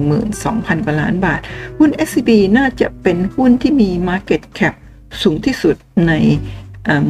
[0.00, 1.40] 312,000 กว่าล้านบาท
[1.78, 4.74] หุ้น SCB น่าจะเป็นหุ้นที่มี Market Cap
[5.22, 5.76] สูงที่สุด
[6.08, 6.12] ใน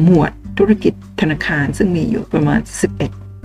[0.03, 2.59] หมวด ธุรกิจธนาคารซึ่งมีอยู่ประมาณ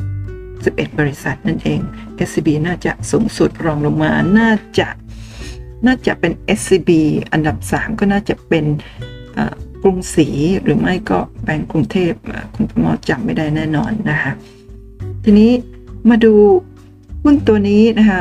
[0.02, 1.80] 11 11 บริษัทนั่นเอง
[2.28, 4.88] SCB น่าจะสูงสุดรองลงมา น่าจะ
[5.86, 6.90] น่าจะเป็น SCB
[7.32, 8.64] อันดับ 3 ก็น่าจะเป็น
[9.82, 10.28] กรุงศรี
[10.62, 12.12] หรือไม่ก็แบงก์กรุงเทพ
[12.54, 14.32] คุณประมอจำไม่ได้แน่นอนนะคะ
[15.24, 15.50] ทีนี้
[16.10, 16.34] มาดู
[17.22, 18.20] หุ้นตัวนี้นะคะ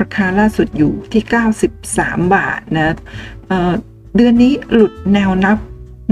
[0.00, 1.22] ราคาล่าสุดอยู่ที่
[1.78, 2.94] 93 บาทนะ
[4.16, 5.58] เดือนนี้หลุดแนวนับ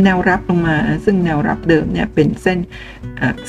[0.05, 2.59] แนวรับลงมา ซึ่งแนวรับเดิมเนี่ยเป็นเส้น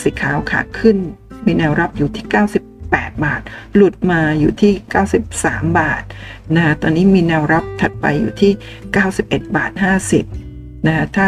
[0.02, 0.98] สีขาวขาขึ้น
[1.46, 2.26] มีแนวรับอยู่ที่
[2.72, 3.42] 98 บาท
[3.76, 4.72] หลุดมาอยู่ที่
[5.24, 6.04] 93 บาท
[6.56, 8.52] นะตอนนี้มีแนวรับถัดไปอยู่ที่
[9.04, 9.72] 91 บาท
[10.30, 11.28] 50นะถ้า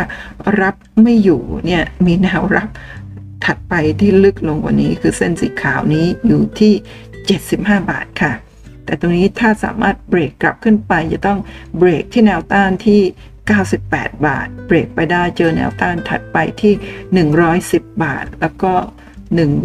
[0.62, 2.69] รับไม่อยู่เนี่ยมีแนวรับ
[3.45, 6.73] ถัดไปที่ลึกลงกว่านี้คือเส้นสีขาวนี้อยู่ที่
[7.34, 8.34] 75 บาทค่ะ
[8.86, 11.39] แต่ตรงนี้ถ้าสามารถเบรกกลับขึ้นไปจะต้อง
[11.78, 13.01] เบรกที่แนวต้านที่
[13.47, 16.73] 98 บาท เบรกไปได้เจอแนวต้านถัดไปที่
[17.38, 18.73] 110 บาท แล้วก็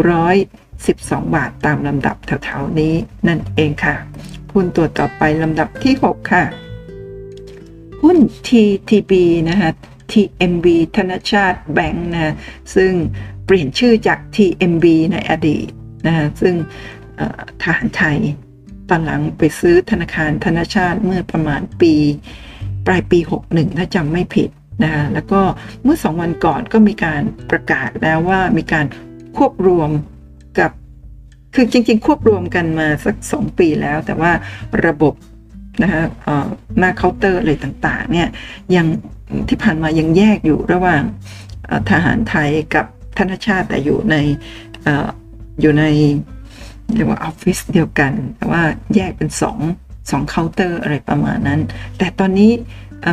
[0.00, 2.94] 112 บาทตามลำดับแถวๆนี้
[3.28, 3.96] นั่นเองค่ะ
[4.52, 6.44] หุ้นตัวต่อไปลำดับที่ 6 ค่ะ
[8.02, 9.12] หุ้น TTB
[9.48, 9.70] นะคะ
[10.12, 10.66] TMB
[10.96, 12.34] ธนชาติแบงค์นะ
[12.74, 12.92] ซึ่ง
[13.44, 15.68] เปลี่ยนชื่อจาก TMB ในอดีต
[16.06, 16.54] นะซึ่ง
[17.62, 18.18] ทหารไทย
[18.88, 21.94] ตอนหลังไปซื้อธนาคารธนชาติเมื่อประมาณปี
[22.86, 24.50] ปลายปี 61 ถ้าจำไม่ผิด
[24.82, 25.40] นะคะแล้วก็
[25.84, 28.86] เมื่อสองวันก่อนก็มีการประกาศแล้วว่ามีการ
[29.36, 29.90] ควบรวม
[30.58, 30.70] กับ
[31.54, 34.32] คือจริง ๆ ควบรวมกันมาสักสองปีแล้ว แต่ว่า
[34.86, 35.14] ระบบ
[35.82, 36.02] นะคะ
[36.78, 38.28] หน้าเคาน์เตอร์อะไรต่างๆเนี่ย
[38.76, 38.86] ยัง
[39.48, 41.02] ที่ผ่านมายังแยกอยู่ระหว่าง
[41.90, 42.86] ทหารไทยกับ
[43.18, 44.16] ธนชาตแต่อยู่ใน
[44.86, 44.88] อ
[45.60, 45.84] อยู่ใน
[46.94, 48.62] เรียกว่าออฟฟิศเดียวกัน แต่ว่า
[48.94, 49.58] แยกเป็นสอง
[50.10, 51.60] สองเคาน์เตอร์อะไรประมาณนั้น
[51.98, 52.52] แต่ตอนนี้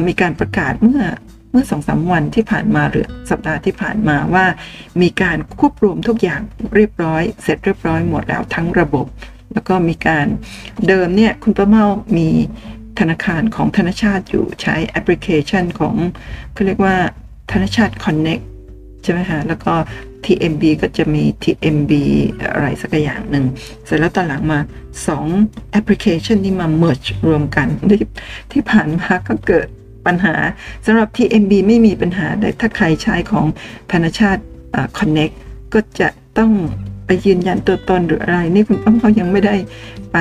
[0.07, 1.03] มีการประกาศเมื่อ
[1.51, 4.45] เมื่อสองสามวันที่ผ่านมาหรือสัปดาห์ที่ผ่านมาว่า
[5.01, 6.41] มีการควบรวมทุกอย่าง
[6.75, 9.05] เรียบร้อย เสร็จเรียบร้อยหมดแล้วทั้งระบบ
[9.53, 10.27] แล้วก็มีการ
[10.88, 11.86] เดิมเนี่ยคุณประเมา
[12.17, 12.29] มี
[12.99, 15.95] ธนาคารของธนาชาติอยู่ใช้แอปพลิเคชันของ
[16.53, 16.95] เขาเรียกว่า
[17.51, 18.43] ธนาชาติ Connect
[19.03, 19.73] ใช่ไหมฮะแล้วก็
[20.27, 21.91] TMB ก็จะมี TMB
[22.53, 23.45] อะไรสักอย่างหนึ่ง
[23.85, 24.59] เสร็จแล้วตอนหลังมา
[25.15, 27.99] 2 แอปพลิเคชันนี้มา merge รวมกัน ที่
[28.51, 29.67] ที่ผ่านมาก็เกิด
[30.07, 30.35] ปัญหา
[30.85, 33.45] สำหรับ TMB ไม่มีปัญหาแต่ถ้าใครใช้ของ
[33.91, 34.41] ธนชาติ
[34.97, 35.35] Connect
[35.73, 36.51] ก็จะต้อง
[37.05, 39.55] ไปยืนยันตัวตนหรืออะไร นี่คุณป้อมเขายังไม่ได้
[40.11, 40.17] ไป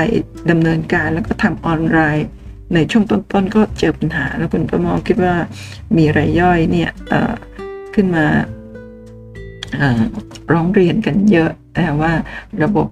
[0.49, 2.27] ดำเนินการแล้วก็ทำออนไลน์
[2.73, 5.35] ในช่วงต้นๆก็เจอปัญหา แล้วคุณประมองคิดว่า
[5.97, 6.91] มีรายย่อยเนี่ย
[7.95, 8.25] ขึ้นมา
[10.53, 12.11] ร้องเรียนกันเยอะแต่ว่า
[12.63, 12.87] ระบบ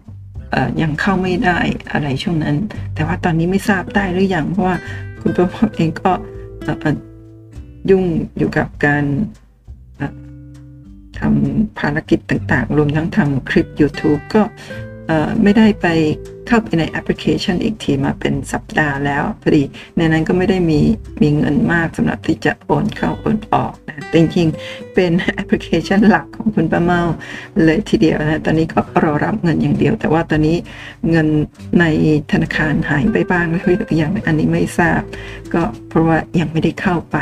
[0.82, 1.58] ยังเข้าไม่ได้
[1.92, 2.56] อะไรช่วงนั้น
[2.96, 4.78] แต่ว่าตอนนี้ไม่ทราบได้หรือยังเพราะว่า
[5.22, 6.12] คุณประมเองก็
[7.90, 8.04] ยุ่ง
[8.38, 9.04] อยู่กับการ
[11.20, 14.42] ทำภารกิจต่างๆ รวมทั้งทำคลิป YouTube ก็
[15.44, 15.88] ไม่ได้ไป
[16.48, 19.64] เข้าไปในแอปพลิเคชันอีกทีมาเป็นสัปดาห์แล้วพอดี
[19.98, 20.80] ในนั้นก็ไม่ได้มี
[21.22, 27.02] มีเงินมากสำหรับที่จะโอนเข้าโอนออกนะจริงๆเป็นแอปพลิเคชันหลักของคุณป้าเมา
[27.64, 30.58] เลยทีเดียวนะตอนนี้ก็รอรับเงินอย่างเดียว แต่ว่าตอนนี้
[31.10, 31.28] เงิน
[31.80, 31.86] ใน
[32.32, 35.02] ธนาคารหายไปบ้างหรือยังอันนี้ไม่ทราบ
[35.54, 37.18] ก็เพราะว่ายังไม่ได้เข้าไป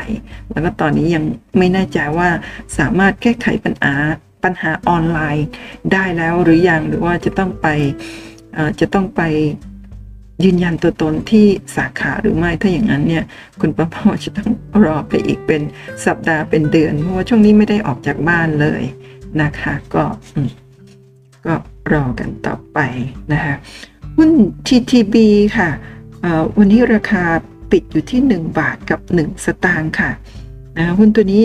[0.52, 1.24] แล้วก็ตอนนี้ยัง
[1.58, 2.30] ไม่แน่ใจว่า
[2.78, 3.94] สามารถแก้ไขปัญหา
[4.44, 5.48] ปัญหาออนไลน์
[5.94, 7.68] ได้แล้วหรือยังหรือว่าจะต้องไป
[8.80, 9.22] จะต้องไป
[10.44, 13.24] ยืนยันตัวตนที่สาขาหรือไม่ถ้าอย่างนั้นเนี่ย
[13.60, 14.52] คุณป้าพ่อจะต้อง
[14.84, 15.62] รอไปอีกเป็น
[16.06, 18.84] สัปดาห์เป็นเดือนเพราะว่าช่วงนี้ไม่ได้ออกจากบ้านเลย
[19.42, 20.04] นะคะก็
[21.46, 21.54] ก็
[21.94, 22.80] รอกันต่อไป
[23.34, 23.56] นะคะ
[24.16, 24.32] หุ้น
[24.68, 25.16] TTB
[25.58, 25.70] ค่ะ
[26.58, 27.24] วันนี้ราคา
[27.72, 30.12] ปิดอยู่ที่ 1 บาทกับ 1 สตางค์ค่ะ
[30.78, 31.44] นะหุ้นตัวนี้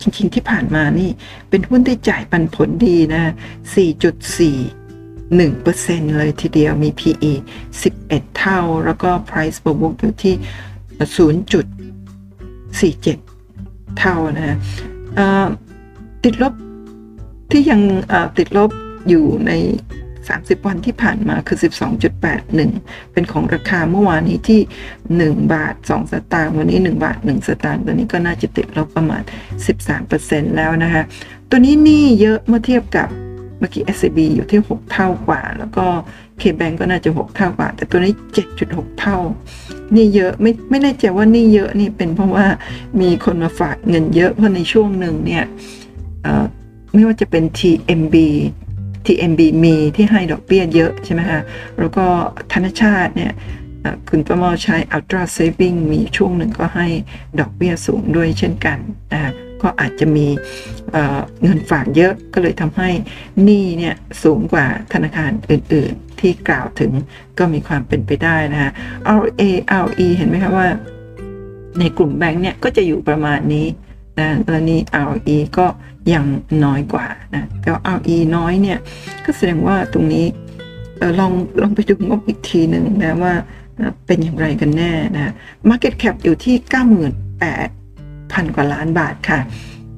[0.00, 1.10] จริงๆที่ผ่านมานี่
[1.48, 3.22] เป็นหุ้นที่จ่ายปันผลดีนะ
[3.74, 7.32] 4.4 1%เลยทีเดียวมี PE
[7.84, 10.34] 11 เท่า แล้วก็ Price per book อยู่ที่
[12.80, 14.56] 0.47 เท่านะ
[16.24, 16.54] ติดลบ
[17.50, 17.80] ที่ยัง
[18.38, 18.70] ติดลบ
[19.08, 19.52] อยู่ใน
[20.36, 21.58] 30 วันที่ผ่านมาคือ
[22.34, 24.60] 12.81 เป็นของราคาเมื่อวานนี้ที่
[25.06, 29.22] 1 บาท 2 สตางค์วันนี้ 1 บาท 1 สตางค์ตัวนี้ก็น่าจะติดลบประมาณ
[29.88, 31.02] 13%แล้วนะคะ
[31.50, 33.08] ตัวนี้นี่เยอะเมื่อเทียบกับ
[33.58, 35.86] เมื่อกี้ SCB อยู่ที่ 6 เท่ากว่า แล้วก็
[36.40, 38.12] KBank ก็น่าจะ 6 เท่ากว่า แต่ตัวนี้
[38.56, 39.18] 7.6 เท่า
[39.94, 42.46] นี่เยอะไม่ไม่แน่ใจว่านี่เยอะนี่เป็นเพราะว่า
[43.00, 45.44] มีคนมาฝากเงินเยอะเพราะในช่วงหนึ่งเนี่ย
[46.94, 48.16] ไม่ว่าจะเป็น TMB
[49.08, 51.40] TMB มีที่ให้ดอกเบี้ยเยอะใช่ไหมคะ
[51.78, 52.06] แล้วก็
[52.52, 53.32] ธนชาติเนี่ย
[54.08, 56.86] คุณประมอใช้ Ultra Saving มีช่วงหนึ่งก็ให้
[57.40, 58.78] ดอกเบี้ยสูงด้วยเช่นกัน
[59.12, 60.26] นะก็อาจจะมี
[61.42, 62.90] เงินฝากเยอะก็เลยทำให้
[63.44, 66.92] หนี้เนี่ยสูงกว่าธนาคารอื่นๆ ที่กล่าวถึง
[67.38, 68.72] ก็มีความเป็นไปได้นะฮะ
[69.20, 69.42] RA
[69.84, 70.68] RE เห็นไหมคะว่า
[71.78, 73.66] ในกลุ่มแบงค์เนี่ยก็จะอยู่ประมาณนี้
[74.20, 75.66] นะแล้วนี่ RE ก็
[76.12, 76.26] ยัง
[76.64, 78.78] น้อยกว่านะแต่ RE น้อยเนี่ย
[79.24, 80.26] ก็แสดงว่าตรงนี้
[81.18, 83.34] ลองลองไปดูงบอีกทีหนึ่งนะว่า
[84.06, 85.32] เป็นอย่างไรกันแน่นะ
[85.68, 86.56] Market Cap อยู่ที่
[87.54, 89.40] 98,000 กว่าล้านบาทค่ะ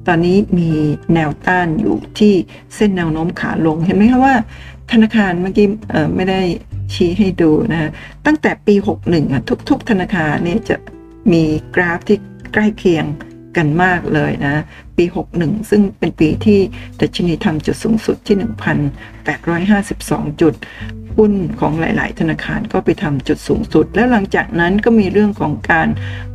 [0.07, 0.69] ตอนนี้มี
[1.13, 2.33] แนวต้านอยู่ที่
[2.75, 4.35] เส้นแนวโน้มขาลง เห็นไหมคะว่า
[4.91, 5.67] ธนาคารเมื่อกี้
[6.15, 6.41] ไม่ได้
[6.93, 7.89] ชี้ให้ดูนะ
[8.25, 10.75] ตั้งแต่ปี 61อะทุก ๆ ธนาคารเนี่ยจะ
[11.31, 11.43] มี
[11.75, 12.17] กราฟที่
[12.53, 13.05] ใกล้เคียง
[13.57, 14.63] กันมากเลยนะ
[15.37, 16.59] 61 ซึ่งเป็นปีที่
[16.99, 18.37] ดัชนีทำจุดสูงสุดที่
[19.23, 20.53] 1,852 จุด
[21.17, 25.87] หุ้นของหลาย ๆ ธนาคารก็ไปทำจุดสูงสุด แล้วหลังจากนั้นก็มีเรื่องของการ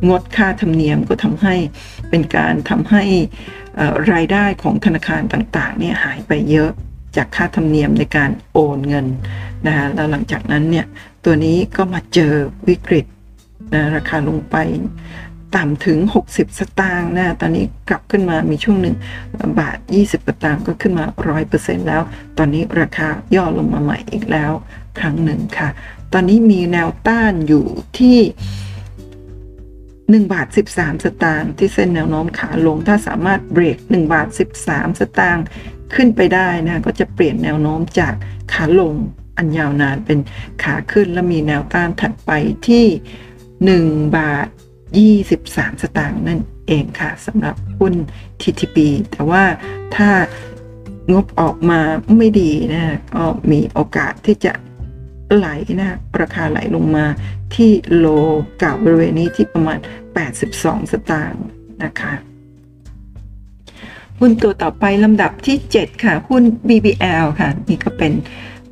[0.07, 1.55] งดค่าธรรมเนียมก็ทำให้
[2.09, 3.03] เป็นการทำให้
[4.11, 6.71] รายได้ของธนาคารต่าง ๆ เนี่ยหายไปเยอะ
[7.17, 9.05] จากค่าธรรมเนียมในการโอนเงิน
[9.65, 10.85] นะคะแล้วหลังจากนั้นเนี่ย
[11.25, 12.33] ตัวนี้ก็มาเจอ
[12.67, 13.05] วิกฤต
[13.73, 14.55] นะราคาลงไป
[15.55, 18.95] ต่ำถึง 60 สตางค์นะ ตอนนี้กลับขึ้นมามีช่วงหนึ่ง
[19.59, 21.05] บาท 20 สตางค์ก็ขึ้นมา
[21.45, 22.01] 100%แล้ว
[22.37, 24.51] ตอนนี้ราคาย่อลงมาใหม่อีกแล้ว
[24.99, 25.69] ครั้งหนึ่งค่ะ
[26.13, 27.65] ตอนนี้มีแนวต้านอยู่
[27.99, 28.19] ที่
[30.21, 34.27] 1 บาท 13 สตางค์ที่เส้นแนวโน้มขาลง ถ้าสามารถเบรก 1 บาท
[34.63, 35.45] 13 สตางค์
[35.95, 38.13] ขึ้นไปได้นะ ก็จะเปลี่ยนแนวโน้มจาก
[38.53, 38.93] ขาลง
[39.37, 40.19] อันยาวนานเป็น
[40.63, 42.31] ขาขึ้นและมีแนวต้านถัดไป
[42.67, 42.85] ที่
[43.91, 44.47] 1 บาท
[44.95, 47.93] 23 สตางค์นั่นเองค่ะสำหรับหุ้น
[48.41, 48.77] TTP
[49.11, 49.43] แต่ว่า
[49.95, 50.09] ถ้า
[51.13, 51.79] งบออกมา
[52.17, 54.53] ไม่ดีนะก็มีโอกาสที่จะ
[55.35, 55.47] ไหล
[55.79, 57.05] นะราคาไหลลงมา
[57.55, 58.05] ที่โล
[58.59, 59.79] เก่าบริเวณนี้ที่ประมาณ
[60.35, 61.43] 82 สตางค์
[61.83, 62.13] นะคะ
[64.19, 68.13] หุ้นตัวต่อไปลำดับที่ 7 ค่ะ หุ้น BBL ค่ะ นี่ก็เป็น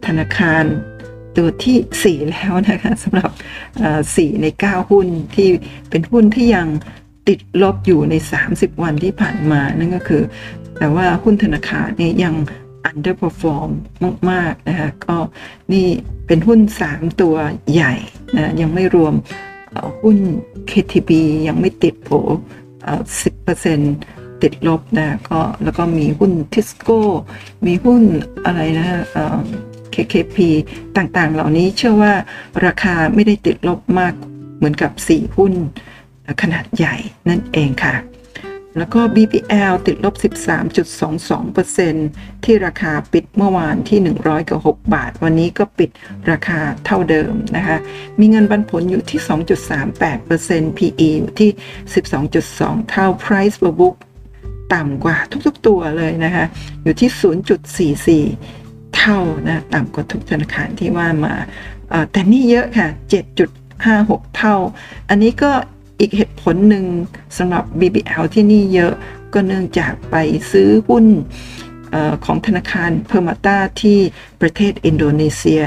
[0.05, 0.63] ธนาคาร
[1.37, 3.29] ตัวที่ 4 แล้วนะคะสำหรับ
[4.15, 5.49] สี่ใน 9 หุ้นที่
[5.89, 6.67] เป็นหุ้นที่ยัง
[7.27, 8.15] ติดลบอยู่ใน
[8.47, 10.23] 30 วันที่ผ่านมานั่นก็คือ
[10.77, 12.35] แต่ว่าหุ้นธนาคารเนี่ยยัง
[12.89, 13.69] underperform
[14.31, 15.17] มาก ๆ นะคะก็
[15.73, 15.87] นี่
[16.27, 17.35] เป็นหุ้น 3 ตัว
[17.73, 17.93] ใหญ่
[18.35, 19.13] นะยังไม่รวม
[20.01, 20.17] หุ้น
[20.69, 21.11] KTB
[21.47, 22.09] ยังไม่ติดโผ
[23.05, 27.01] 10%ติดลบนะก็แล้วก็มีหุ้นทิสโก้
[27.65, 28.03] มีหุ้น
[28.45, 28.87] อะไรนะ
[29.95, 30.37] KKP
[30.97, 32.13] ต่างๆ เหล่านี้เชื่อว่า
[32.65, 34.13] ราคาไม่ได้ติดลบมาก
[34.57, 35.53] เหมือนกับ 4 หุ้น
[36.41, 36.95] ขนาดใหญ่
[37.29, 37.95] นั่นเองค่ะ
[38.77, 40.15] แล้วก็ BPL ติดลบ
[41.13, 45.89] 13.22%ที่ราคาปิดเมื่อวานที่ 100กับ6บาท วันนี้ก็ปิด
[46.31, 47.77] ราคาเท่าเดิมนะคะ
[48.19, 49.19] มีเงินบันผลอยู่ที่
[49.99, 51.49] 2.38% PE อยู่ที่
[52.19, 53.95] 12.2 เท่า Price per book
[54.73, 56.45] ต่ำกว่าทุกๆตัวเลยนะคะ
[56.83, 57.09] อยู่ที่
[58.29, 58.64] 0.44
[59.01, 61.33] ท่านะต่ำกว่าทุกธนาคารที่ว่ามา
[62.11, 62.87] แต่นี่เยอะค่ะ
[63.61, 64.55] 7.56 เท่า
[65.09, 65.51] อันนี้ก็
[65.99, 66.85] อีกเหตุผลหนึ่ง
[67.37, 68.93] สำหรับ BBL ที่นี่เยอะ
[69.33, 70.15] ก็เนื่องจากไป
[70.51, 71.05] ซื้อหุ้น
[71.93, 73.97] อของธนาคารเพอร์มาตาที่
[74.41, 75.63] ประเทศอินโดนีเซีย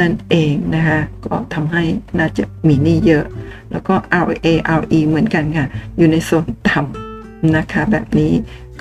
[0.00, 1.84] นั่นเองนะคะก็ทำให้
[2.18, 3.24] น่าจะมีหนี้เยอะ
[3.70, 3.94] แล้วก็
[4.26, 4.46] RA
[4.80, 8.32] RE เหมือนกันค่ะ อยู่ในโซนต่ำนะคะแบบนี้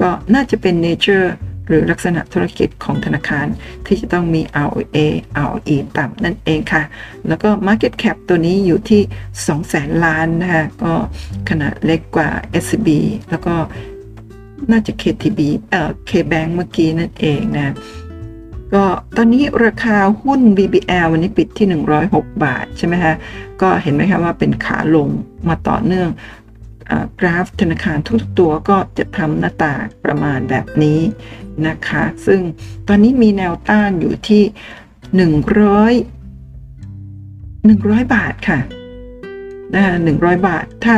[0.02, 1.28] ก็น่าจะเป็น nature
[1.68, 3.48] หรือลักษณะธุรกิจของธนาคาร
[3.86, 4.98] ที่จะต้องมี ROA
[5.46, 6.84] ROE ต่ำนั่นเองค่ะ
[7.28, 9.02] แล้วก็ Market Cap ตัวนี้อยู่ที่
[9.36, 10.94] 2แสนล้านนะคะก็
[11.50, 12.30] ขนาดเล็กกว่า
[12.64, 12.90] SCB
[13.30, 13.56] แล้วก็
[14.72, 17.76] น่าจะ KTB เอ่อ KBank เมื่อกี้นั่นเองนะ
[18.74, 18.86] ก็
[19.18, 21.68] ตอนนี้ราคาหุ้น BBL วันนี้ปิดที่
[22.06, 23.14] 106 บาท ใช่ไหมคะ
[23.62, 25.08] ก็เห็นไหมคะว่าเป็นขาลง
[25.48, 26.10] มาต่อเนื่อง
[27.20, 29.74] กราฟธนาคารทุกตัวก็จะทำหน้าตา
[30.06, 31.00] ประมาณแบบนี้
[31.68, 32.42] นะคะ ซึ่ง
[32.88, 34.44] ตอนนี้มีแนวต้านอยู่ที่
[35.28, 35.32] 100
[38.02, 38.60] 100 บาทค่ะ
[39.74, 40.96] นะคะ100 บาท ถ้า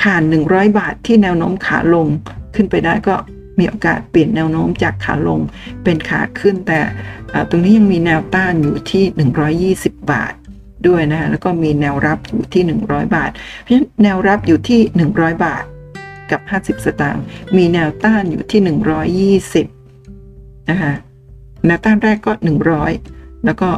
[0.00, 2.06] ผ่าน 100 บาทที่แนวโน้มขาลง
[2.54, 3.14] ขึ้นไปได้ก็
[3.58, 5.40] มีโอกาสเปลี่ยนแนวโน้มจากขาลง
[5.84, 6.80] เป็นขาขึ้น แต่
[7.50, 10.34] ตรงนี้ยังมีแนวต้านอยู่ที่ 120 บาท
[10.88, 13.30] ด้วยนะแล้วก็มีแนวรับอยู่ที่ 100 บาท
[13.62, 14.80] เพราะฉะนั้นแนวรับอยู่ที่
[15.12, 15.64] 100 บาท
[16.30, 17.24] กับ 50 สตางค์
[17.56, 18.60] มีแนวต้านอยู่ที่
[19.38, 20.92] 120นะคะ
[21.66, 22.32] แนวต้านแรกก็
[22.88, 23.68] 100 แล้วก็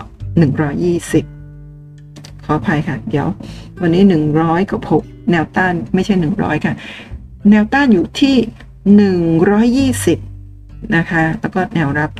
[0.78, 3.28] 120 ขออภัยค่ะ เดี๋ยว
[3.80, 4.02] วันนี้
[4.36, 6.74] 100 กับ 6 แนวต้านไม่ใช่ 100 ค่ะ
[7.50, 8.36] แนวต้านอยู่ที่
[10.16, 12.10] 120 นะคะ แล้วก็แนวรับ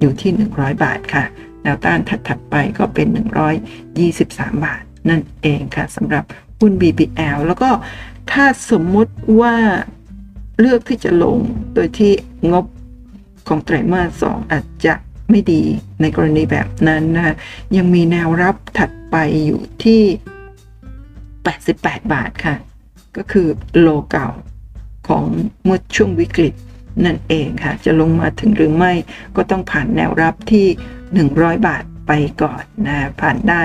[0.00, 1.24] อยู่ที่ 100 บาทค่ะ
[1.66, 3.08] แนวต้านถัดๆไปก็เป็น
[3.86, 6.24] 123 บาท นั่นเองค่ะสำหรับ
[6.60, 7.70] หุ้น BBL แล้วก็
[8.32, 9.54] ถ้าสมมุติว่า
[10.58, 11.38] เลือกที่จะลง
[11.74, 12.12] โดยที่
[12.52, 12.66] งบ
[13.48, 14.94] ของไตรมาสสองอาจจะ
[15.30, 15.62] ไม่ดี
[16.00, 17.34] ในกรณีแบบนั้นนะคะ
[17.76, 20.02] ยังมีแนวรับถัดไปอยู่ที่
[21.22, 22.56] 88 บาทค่ะ
[23.16, 23.48] ก็คือ
[23.78, 24.28] โลเก่า
[25.08, 25.24] ของ
[25.64, 26.54] เมื่อช่วงวิกฤต
[27.04, 28.92] นั่นเองค่ะ จะลงมาถึงหรือไม่
[29.36, 30.66] ก็ต้องผ่านแนวรับที่
[31.16, 33.62] 100 บาทไปก่อนนะผ่านได้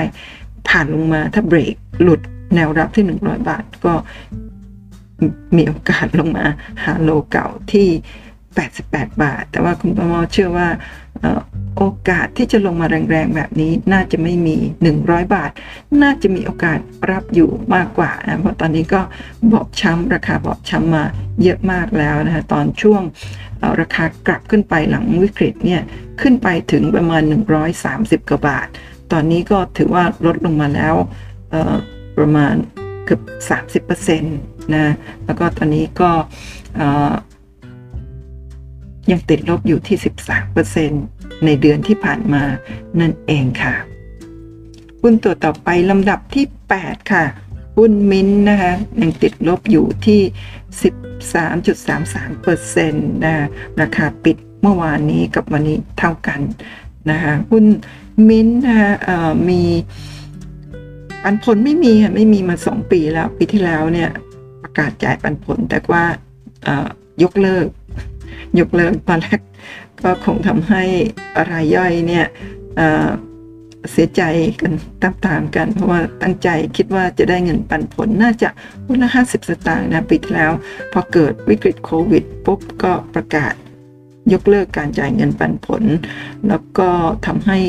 [0.69, 2.21] ผ่านลงมาถ้าเบรกหลุด
[2.55, 3.93] แนวรับที่ 100 บาทก็
[5.57, 6.45] มีโอกาสลงมา
[6.83, 7.87] หาโลเก่าที่
[8.59, 10.67] 88 บาท แต่ว่าคุณประมอเชื่อว่า
[11.77, 14.55] โอกาสที่จะลงมาแรงๆ แบบนี้น่าจะไม่มี
[14.95, 15.51] 100 บาท
[16.01, 16.79] น่าจะมีโอกาส
[17.11, 19.01] รับอยู่มากกว่านะเพราะตอนนี้ก็
[19.51, 21.03] บอบช้ำราคาบอบช้ำมา
[21.43, 23.01] เยอะมากแล้วนะคะตอนช่วง
[23.79, 25.81] ราคากลับขึ้นไปหลังวิกฤตเนี่ย
[26.21, 27.21] ขึ้นไปถึงประมาณ
[27.75, 28.67] 130 กว่าบาท
[29.11, 30.95] ตอนนี้ก็ถือว่าลดลงมาแล้ว
[32.17, 32.53] ประมาณ
[33.05, 33.21] เกือบ
[33.89, 34.93] 30%นะ
[35.25, 36.11] แล้วก็ตอนนี้ก็
[39.11, 39.97] ยังติดลบอยู่ที่
[40.71, 42.43] 13%ในเดือนที่ผ่านมา
[42.99, 43.75] นั่นเองค่ะ
[45.01, 46.45] หุ้นตัวต่อไปลำดับที่
[46.77, 47.25] 8 ค่ะ
[47.77, 50.21] หุ้นมินนะคะยังติดลบอยู่ที่
[52.91, 53.33] 13.33%นะ
[53.81, 56.39] ราคาปิดเมื่อวานนี้กับวันนี้เท่ากัน
[57.09, 57.65] นะคะหุ้น
[58.29, 58.91] มินนะคะ
[59.49, 59.61] มี
[61.23, 64.09] ปันผลไม่มีค่ะไม่มีมา 2 ปีแล้ว ปีที่แล้วเนี่ย
[64.61, 66.03] ประกาศจ่ายปันผลแต่ว่า
[67.23, 67.65] ยกเลิก
[68.59, 69.39] ยกเลิกตอนแรก
[70.01, 70.83] ก็คงทำให้
[71.51, 72.25] รายย่อยเนี่ย
[73.91, 74.21] เสียใจ
[74.61, 78.49] กันตามๆกัน เพราะว่าตั้งใจคิดว่าจะได้เงินปันผลน่าจะ
[78.87, 80.51] วันละห้าสิบสตางค์นะปีที่แล้ว
[80.93, 83.53] พอเกิดวิกฤตโควิดปุ๊บก็ประกาศ
[84.33, 85.83] ยกเลิกการจ่ายเงินปันผล
[86.47, 86.89] แล้วก็
[87.25, 87.59] ทำให้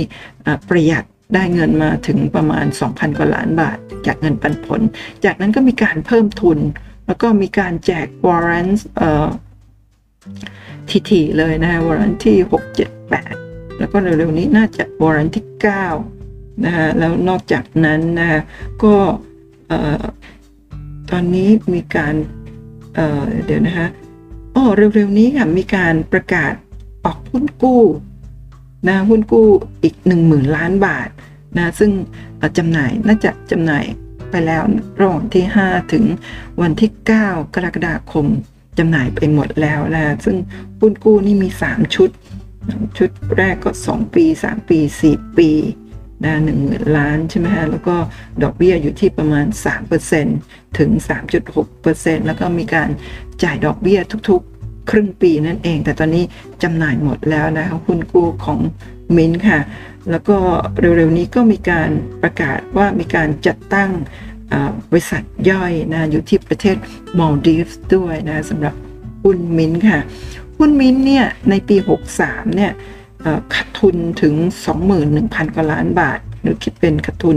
[0.68, 4.81] ประหยัดได้เงินมาถึงประมาณ 2,000 กว่าล้านบาท จากเงินปันผล
[5.25, 6.59] จากนั้นก็มีการเพิ่มทุน
[7.07, 8.29] แล้วก็มีการแจกว
[10.26, 15.44] อร์เรนต์ทีๆเลยนะฮะวอรันที่ 6 7 8 แล้วก็เร็วๆนี้น่าจะวอรันที่
[16.04, 18.40] 9นะฮะแล้วนอกจากนั้นนะฮะ
[18.82, 18.94] ก็
[21.11, 22.14] ตอนนี้มีการ
[22.94, 23.88] เเดี๋ยวนะฮะ
[24.54, 26.52] อ๋อเร็วๆนี้ค่ะมีการประกาศ
[27.04, 27.82] ออกหุ้นกู้
[28.88, 29.48] นะหุ้นกู้
[29.82, 31.08] อีก 10,000 ล้านบาท
[31.56, 31.90] นะซึ่ง
[32.58, 33.85] จำหน่ายน่าจะจำหน่าย
[34.31, 34.62] ไปแล้ว
[35.00, 36.04] ระหว่างที่ 5 ถึง
[36.60, 37.10] วันที่ 9
[37.54, 38.27] กรกฎาคม
[38.79, 40.37] จำหน่ายไปหมดแล้วนะซึ่ง
[40.81, 42.10] หุ้นกู้นี่มี 3 ชุด
[42.98, 45.50] ชุดแรกก็ 2 ปี 3 ปี 4 ปี
[46.25, 47.96] นะหนึ่งหมื่นล้านใช่ไหมฮะ แล้วก็
[48.42, 49.46] ดอกเบี้ยอยู่ที่ประมาณ
[50.12, 50.90] 3%ถึง
[51.58, 52.88] 3.6%แล้วก็มีการ
[53.42, 56.25] จ่ายดอกเบี้ยทุกๆ ครึ่งปีนั่นเอง แต่ตอนนี้
[56.62, 58.58] จำหน่ายหมดแล้วนะคะหุ้นกู้ของ
[59.16, 59.60] มินค่ะ
[60.10, 60.37] แล้วก็
[60.81, 61.90] เร็วๆนี้ก็มีการ
[62.23, 63.90] ประกาศว่ามีการจัดตั้ง
[64.90, 66.77] บริษัทย่อยนะอยู่ที่ประเทศ
[67.19, 68.75] มอลดีฟส์ด้วยนะสำหรับ
[69.23, 69.98] หุ้นมินค่ะ
[70.59, 71.77] หุ้นมินเนี่ยในปี
[72.17, 72.73] 63 เนี่ย
[73.55, 74.35] ขาดทุนถึง
[74.94, 77.37] 21,000 กว่าล้านบาท หรือคิดเป็นขาดทุน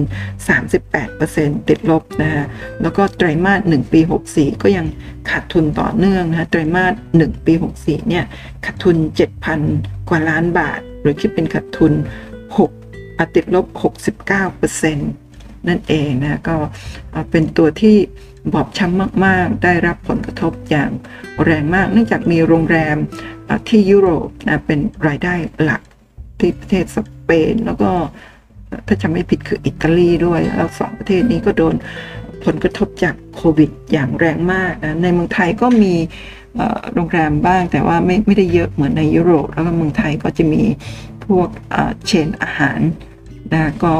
[0.83, 2.45] 38%ติดลบนะฮะ
[2.81, 3.99] แล้วก็ไตรมาส 1 ปี
[4.31, 4.85] 64 ก็ยัง
[5.29, 8.25] ขาดทุนต่อเนื่องนะฮะไตรมาส 1 ปี 64 เนี่ย
[8.65, 8.95] ขาดทุน
[9.53, 11.93] 7,000 กว่าล้านบาท หรือคิดเป็นขาดทุน
[12.63, 13.65] 6 ติดลบ
[14.15, 14.99] 69%น
[15.69, 16.55] นั่นเองนะก็
[17.31, 17.97] เป็นตัวที่
[18.53, 20.91] บอบช้ำมาก ๆ ได้รับผลกระทบอย่าง
[21.43, 22.97] แรงมาก เนื่องจากมีโรงแรม
[23.69, 25.81] ที่ยุโรปนะเป็นรายได้หลัก
[26.39, 27.91] ที่ประเทศสเปน แล้วก็
[28.87, 31.75] ถ้าจำไม่ผิดคืออิตาลีด้วย แล้วสองประเทศนี้ก็โดน
[32.45, 35.93] ผลกระทบจากโควิดอย่างแรงมากนะในเมืองไทยก็มี
[36.93, 40.61] โรงแรมบ้างแต่ว่าไม่ไม่ได้เยอะเหมือนในยุโรป แล้วก็เมืองไทยก็จะมี
[41.25, 41.49] พวก
[42.05, 42.79] เชนอาหาร
[43.53, 43.93] นะก็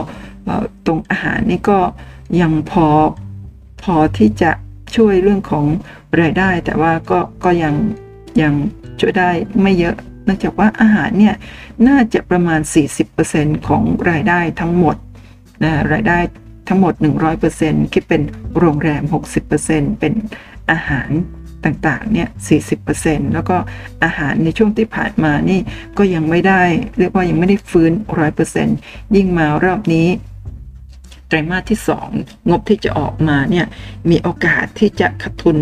[0.86, 1.80] ตรงอาหารนี่ก็
[2.42, 2.88] ยังพอ
[3.84, 4.52] พอที่จะ
[4.96, 5.66] ช่วยเรื่องของ
[6.22, 7.76] รายได้ แต่ว่าก็ก็ยัง
[8.42, 8.54] ยัง
[9.00, 9.30] ช่วยได้
[9.62, 11.36] ไม่เยอะเนื่องจากว่าอาหารเนี่ย
[11.88, 12.60] น่าจะประมาณ
[13.14, 14.96] 40%ของรายได้ทั้งหมด
[15.64, 16.20] นะรายได้
[16.68, 16.94] ทั้งหมด
[17.44, 18.22] 100%คิดเป็น
[18.60, 19.02] โรงแรม
[19.52, 20.14] 60%เป็น
[20.72, 21.10] อาหาร
[21.66, 22.28] ต่างๆ เนี่ย
[22.82, 23.58] 40%แล้วก็
[24.04, 25.60] อาหารในช่วงที่ผ่านมานี่
[25.98, 26.62] ก็ยังไม่ได้
[26.98, 27.92] เรียกว่ายังไม่ได้ฟื้น
[28.54, 30.08] 100%ยิ่งมารอบนี้
[31.28, 31.80] ไตรมาสที่
[32.14, 33.66] 2 งบที่จะออกมาเนี่ย
[34.10, 35.58] มีโอกาสที่จะขาดทุน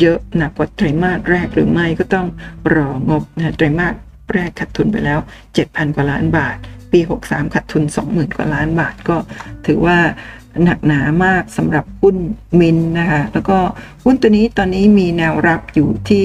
[0.00, 2.26] เยอะหนักกว่าไตรมาสแรกหรือไม่ก็ต้อง
[2.74, 3.94] รองบนะไตรมาส
[4.32, 5.18] แรกขาดทุนไปแล้ว
[5.56, 6.56] 7,000 กว่าล้านบาท
[6.92, 9.16] ปี 63ขาดทุน 20,000 กว่าล้านบาทก็
[9.66, 9.98] ถือว่า
[10.64, 12.16] หนักหนามากสำหรับหุ้น
[12.60, 13.58] มินนะคะแล้วก็
[14.04, 16.24] หุ้นตัวนี้ตอนนี้มีแนวรับอยู่ที่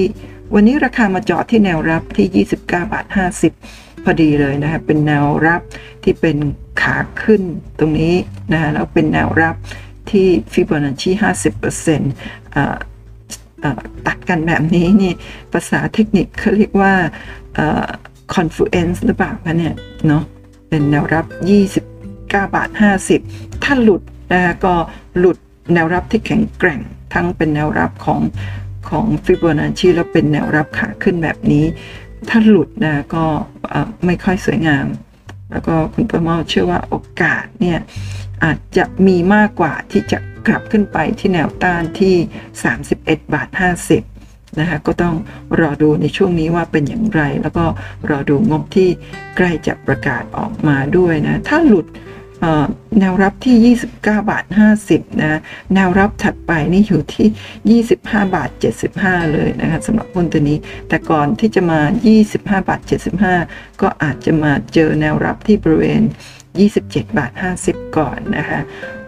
[0.54, 3.06] วันนี้ราคามาเจาะที่แนวรับที่ 29 บาท
[3.54, 5.60] 50 พอดีเลยนะคะเป็นแนวรับ
[6.02, 6.36] ที่เป็น
[6.82, 7.42] ขาขึ้น
[7.78, 8.14] ตรงนี้
[8.52, 9.54] นะคะแล้วเป็นแนวรับ
[10.10, 11.10] ที่ฟิโบนัชชี
[11.72, 12.58] 50%อ
[14.06, 15.12] ตัดกันแบบนี้นี่
[15.52, 16.92] ภาษาเทคนิคเขาเรียกว่า
[18.34, 19.74] confluence หรือเปล่าคะเนี่ย
[20.06, 20.22] เนาะ
[20.68, 21.26] เป็นแนวรับ
[21.88, 22.68] 29บาท
[23.16, 24.02] 50 ถ้าหลุด
[24.32, 24.74] นะคะก็
[25.18, 25.38] หลุด
[25.74, 26.80] แนวรับที่แข็งแกร่ง
[27.14, 28.20] ทั้งเป็นแนวรับของ
[28.88, 31.64] ของฟิโบนัชชีแล้วเป็นแนวรับขาขึ้นแบบนี้
[32.28, 33.24] ถ้าหลุดนะก็
[34.06, 34.86] ไม่ค่อยสวยงาม
[35.50, 37.78] แล้วก็คุณประเมาเชื่อว่าโอกาสเนี่ย
[38.44, 42.14] อาจจะมีมากกว่าที่จะกลับขึ้นไปที่แนวต้านที่
[42.74, 43.48] 31 บาท
[44.02, 45.14] 50 นะคะก็ต้อง
[45.60, 47.64] รอดูในช่วงนี้ว่าเป็นอย่างไร แล้วก็
[48.10, 48.88] รอดูงบที่
[49.36, 51.86] ใกล้จะประกาศออกมาด้วยนะ ถ้าหลุด
[53.00, 54.44] แนวรับที่ 29 บาท
[54.82, 55.40] 50 นะ
[55.74, 57.96] แนวรับถัดไปนี่อยู่ที่ 25
[58.34, 58.50] บาท
[58.90, 61.80] 75 เลยนะคะสำหรับหุ้นตัวนี้ แต่ก่อนที่จะมา
[62.20, 62.80] 25 บาท
[63.30, 66.02] 75 ก็อาจจะมาเจอแนวรับที่บริเวณ
[66.58, 67.32] 27 บาท
[67.64, 68.60] 50 ก่อนนะคะ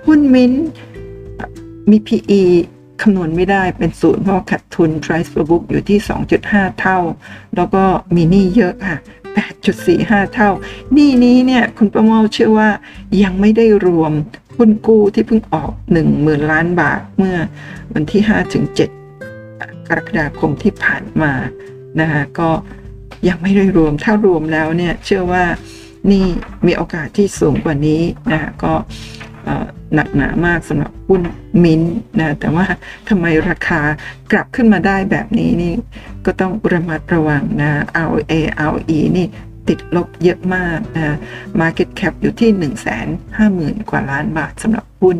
[0.06, 0.52] หุ้นมิ้น
[1.90, 2.42] มี PE
[3.02, 5.98] คำนวณไม่ได้เป็นศูนย์เพราะขาดทุน price per book อยู่ที่
[6.38, 6.98] 2.5 เท่า
[7.56, 7.84] แล้วก็
[8.14, 8.98] มีหนี้เยอะค่ะ
[9.44, 10.50] 8.45 เท่า
[10.96, 12.70] นี่นี้เนี่ยคุณประเมาเชื่อว่า
[13.22, 14.12] ยังไม่ได้รวม
[14.56, 15.72] หุ้นกู้ที่เพิ่งออก
[16.10, 17.36] 10,000 ล้านบาทเมื่อ
[17.94, 18.22] วันที่
[19.24, 21.32] 5-7 กรกฎาคมที่ผ่านมา
[22.00, 22.50] นะคะก็
[23.28, 25.44] ยังไม่ได้รวมถ้ารวมแล้วเนี่ยเชื่อว่า
[26.10, 26.26] นี่
[26.66, 28.72] มีโอกาสที่สูงกว่านี้นะคะก็
[29.94, 31.22] หนักหนามากสำหรับหุ้น
[31.64, 31.82] มิน
[32.18, 32.66] นะแต่ว่า
[33.08, 33.80] ทำไมราคา
[34.32, 35.74] กลับขึ้นมาได้แบบนี้นี่
[36.26, 37.70] ก็ต้องระมัดระวังนะ
[38.06, 38.32] ROA
[38.68, 39.26] ROE นี่
[39.68, 41.16] ติดลบเยอะมากนะ
[41.60, 42.68] Market Cap อยู่ที่ 1 5 0
[43.38, 45.16] 0 0 0 กว่าล้านบาทสำหรับหุ้น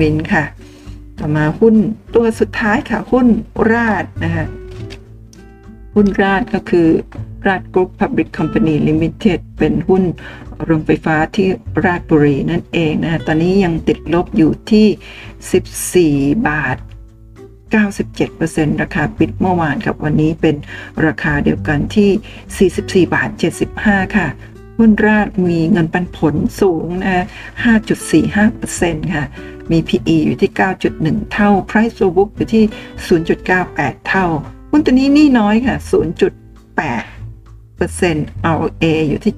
[0.00, 0.44] มินค่ะ
[1.18, 1.74] ต่อมาหุ้น
[2.14, 3.26] ตัวสุดท้ายค่ะ หุ้น
[3.70, 4.46] RATCH นะคะ
[5.94, 6.88] หุ้น RATCH ก็คือ
[7.46, 10.02] Ratch Group Public Company Limited เป็นหุ้น
[10.64, 11.48] โรงไฟฟ้าที่
[11.84, 16.76] ราชบุรีนั่นเองนะตอนนี้ยังติดลบอยู่ที่ 14 บาท
[17.74, 20.56] 97%ราคาปิดเมื่อวานกับวันนี้เป็น
[21.06, 23.30] ราคาเดียวกันที่ 44 บาท
[23.72, 24.28] 75 ค่ะ
[24.78, 27.24] หุ้นราชมีเงินปันผลสูงนะ
[28.38, 29.24] 5.45%ค่ะ
[29.70, 30.50] มี PE อยู่ที่
[30.92, 32.64] 9.1 เท่า Price to book อยู่ที่
[33.36, 34.26] 0.98 เท่า
[34.70, 37.15] หุ้นตัวนี้นี่น้อยค่ะ 0.8
[38.54, 39.34] ROA อยู่ที่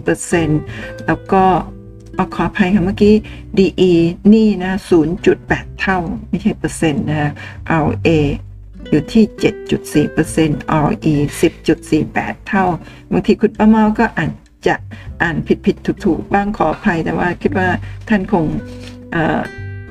[0.00, 1.44] 7.4%แล้วก็
[2.14, 3.14] เอาขออภัยค่ะเมื่อกี้
[3.58, 3.92] DE
[4.32, 4.72] นี่นะ
[5.26, 5.98] 0.8 เท่า
[6.28, 7.30] ไม่ใช่เปอร์เซ็นต์นะ
[7.80, 8.08] ROA
[8.90, 9.24] อยู่ที่
[10.06, 12.64] 7.4% ROE 10.48 เท่า
[13.12, 14.30] บางทีคุณป้าเมาก็อ่าจ
[14.66, 14.74] จะ
[15.22, 17.68] อ่านผิดผิดถูกถูกบ้างขออภัยแต่ว่าคิดว่า
[18.08, 18.44] ท่านคง
[19.12, 19.14] เ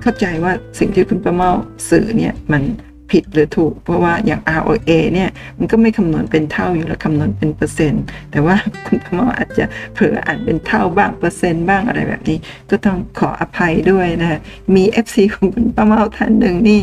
[0.02, 1.52] เข้าใจว่าสิ่งที่คุณป้าเมา
[1.90, 2.64] สื่อเนี่ยมัน
[3.12, 12.38] ผิดหรือถูก เพราะว่าอย่าง ROA เนี่ยมันก็ไม่คำนวณเป็นเท่าอยู่แล้วคำนวณเป็นเปอร์เซ็นต์ แต่ว่าคุณป้าเมาอาจจะเผลออ่านเป็นเท่าบ้างเปอร์เซ็นต์บ้างอะไรแบบนี้
[12.70, 14.40] ก็ต้องขออภัยด้วยนะ
[14.76, 16.82] มี FC ของคุณป้าเมาท่านหนึ่งนี่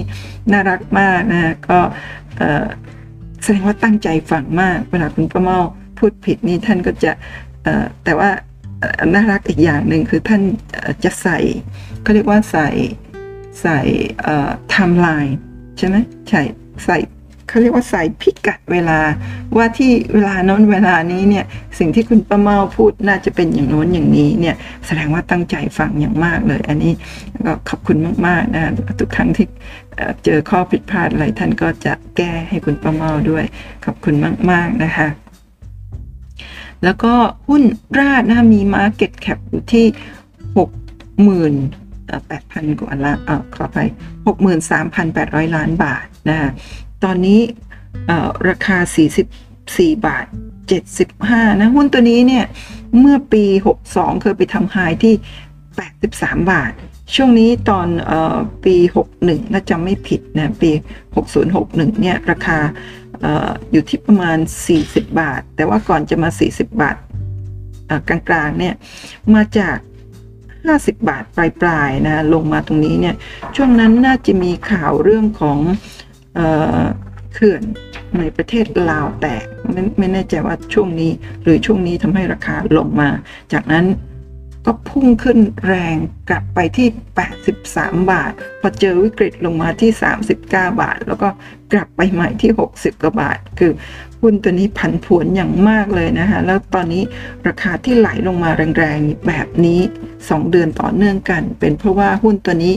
[0.52, 1.78] น่ารักมากนะก็
[3.42, 5.58] แสดงว่าตั้งใจฟังมาก เวลาคุณป้าเมา
[5.98, 7.12] พูดผิดนี่ท่านก็จะ
[8.04, 8.30] แต่ว่า
[9.14, 10.42] น่ารักอีกอย่างหนึ่งคือท่าน
[11.04, 11.38] จะใส่
[12.02, 12.68] เขาเรียกว่าใส่
[13.62, 13.78] ใส่
[14.20, 15.36] ไทม์ไลน์
[15.78, 15.96] ใช่ไหม
[16.28, 16.40] ใช่
[16.84, 16.98] ใส่
[17.48, 18.98] เขาเรียกว่าใส่พิกัดเวลา
[19.56, 21.44] ว่าที่เวลาโน้นเวลานี้เนี่ย
[21.78, 24.56] สิ่งที่คุณป้าเมาพูดน่าจะเป็นอย่างโน้นอย่างนี้เนี่ย
[24.86, 26.92] แสดงว่าตั้งใจฟังอย่างมากเลย อันนี้
[27.46, 29.46] ก็ขอบคุณมากๆนะทุกครั้งที่
[30.24, 33.44] เจอข้อผิดพลาดอะไรท่านก็จะแก้ให้คุณป้าเมาด้วย
[33.84, 34.14] ขอบคุณ
[34.50, 35.08] มาก ๆนะคะ
[36.84, 37.14] แล้วก็
[37.48, 37.62] หุ้น
[37.98, 39.86] ราดนะคะมี Market Cap อยู่ที่
[40.56, 40.70] หก
[41.22, 41.54] หมื่น
[42.28, 43.78] แปดพันกว่าล้านเออขอไป
[44.26, 46.38] หกหมื่นสามพันแปดร้อยล้านบาทนะ
[47.04, 47.40] ตอนนี้
[48.48, 48.78] ราคา
[49.38, 50.26] 44 บาท
[50.92, 52.44] 75 นะ หุ้นตัวนี้เนี่ย
[52.98, 53.44] เมื่อปี
[53.84, 55.14] 62 เคยไปทำไฮที่
[55.82, 56.72] 83 บาท
[57.14, 58.12] ช่วงนี้ตอนอ
[58.64, 58.76] ปี
[59.14, 60.70] 61ถ้าจำไม่ผิดนะ ปี
[61.36, 62.58] 6061 เนี่ย ราคา
[63.24, 63.26] อ
[63.72, 64.38] อยู่ที่ประมาณ
[64.78, 66.96] 40 บาท แต่ว่าก่อนจะมา 40 บาท
[68.08, 68.74] กลางๆ เนี่ย
[69.34, 69.76] มาจาก
[70.66, 73.14] 50 บาทปลายๆนะลงมาตรงนี้เนี่ย
[73.56, 75.58] ช่วงนั้นน่าจะมีข่าวเรื่องของ
[77.34, 77.62] เขื่อน
[78.18, 79.44] ในประเทศลาวแตก
[79.98, 81.10] ไม่แน่ใจว่าช่วงนี้
[81.42, 83.08] หรือช่วงนี้ทำให้ราคาลงมา
[83.52, 83.84] จากนั้น
[84.66, 85.96] ก็พุ่งขึ้นแรง
[86.28, 86.88] กลับไปที่
[87.48, 89.90] 83 บาท พอเจอวิกฤตลงมาที่
[90.20, 91.28] 39 บาท แล้วก็
[91.72, 93.72] กลับไปใหม่ที่ 60กว่าบาท คือ
[94.20, 97.02] หุ้นตัวนี้ผันผวนอย่างมากเลยนะคะ แล้วตอนนี้
[97.46, 99.80] ราคาที่ไหลลงมาแรงๆแบบนี้
[100.16, 102.74] 2 เดือนต่อเนื่องกัน เป็นเพราะว่าหุ้นตัวนี้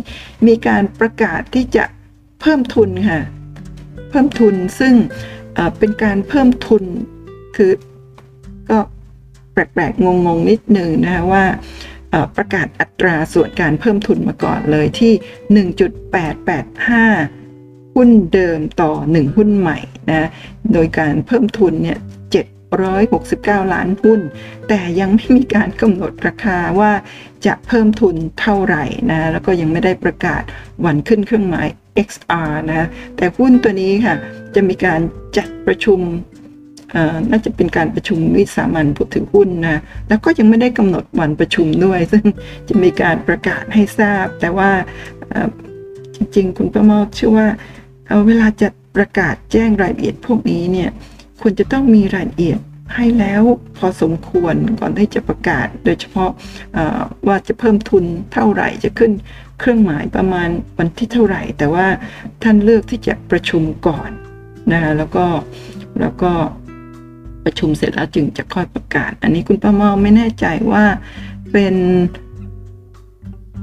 [0.48, 1.86] มีการประกาศที่จะ
[2.42, 3.22] เพิ่มทุนค่ะ
[4.10, 4.94] เพิ่มทุนซึ่ง
[5.56, 6.84] เอ่อเป็นการเพิ่มทุน
[7.56, 7.72] คือ
[8.70, 8.80] ก็
[9.56, 11.44] แปลกๆ งงๆ นิดหนึ่งนะคะว่า
[12.38, 15.14] ประกาศอัตราส่วนการเพิ่มทุนมาก่อนเลยที่
[15.64, 19.80] 1.885 หุ้นเดิมต่อ 1 หุ้นใหม่
[20.10, 20.30] นะ
[20.74, 22.00] โดยการเพิ่มทุนเนี่ย
[22.86, 24.20] 769 ล้านหุ้น
[24.68, 26.92] แต่ยังไม่มีการกำหนดราคาว่า
[27.46, 30.44] จะเพิ่มทุนเท่าไหร่นะแล้วก็ยังไม่ได้ประกาศ
[30.86, 31.68] วันขึ้นเครื่องหมาย
[32.08, 32.88] XR นะ
[33.18, 34.16] แต่หุ้นตัวนี้ค่ะ
[34.56, 35.02] จะมีการ
[35.38, 36.00] จัดประชุม
[37.30, 42.24] น่าจะเป็นการประชุมวิสามันผู้ถือหุ้นนะแล้วก็ยังไม่ได้กำหนดวันประชุมด้วย ซึ่ง
[42.68, 44.72] จะมีการประกาศให้ทราบ แต่ว่า
[46.16, 47.48] จริงๆ คุณประมาเชื่อว่า
[48.28, 50.90] เวลาจะประกาศแจ้งรายละเอียดพวกนี้เนี่ย
[51.42, 52.60] ควรจะต้องมีรายละเอียด
[52.96, 53.44] ให้แล้ว
[53.78, 56.32] พอสมควรก่อนที่จะประกาศ โดยเฉพาะ
[57.28, 59.12] ว่าจะเพิ่มทุนเท่าไหร่จะขึ้น
[59.60, 61.88] เครื่องหมายประมาณวันที่เท่าไหร่ แต่ว่า
[62.44, 64.10] ท่านเลือกที่จะประชุมก่อน
[64.72, 65.26] นะคะแล้วก็
[66.00, 66.32] แล้วก็
[67.46, 70.84] ประชุมเสร็จแล้วจึงจะค่อยประกาศ อันนี้คุณป้าเมาไม่แน่ใจว่า
[71.52, 71.76] เป็น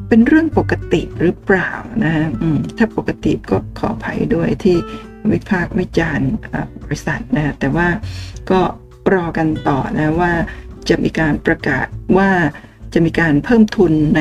[0.08, 1.70] เป็นเรื่องปกติหรือเปล่า
[2.04, 2.26] นะฮะ
[2.78, 4.76] ถ้าปกติก็ขออภัยด้วยที่
[5.32, 6.30] วิพากษ์วิจารณ์
[6.82, 7.88] บริษัทนะแต่ว่า
[8.50, 8.60] ก็
[9.12, 10.32] รอกันต่อนะว่า
[10.88, 11.86] จะมีการประกาศ
[12.18, 12.30] ว่า
[12.94, 14.20] จะมีการเพิ่มทุนใน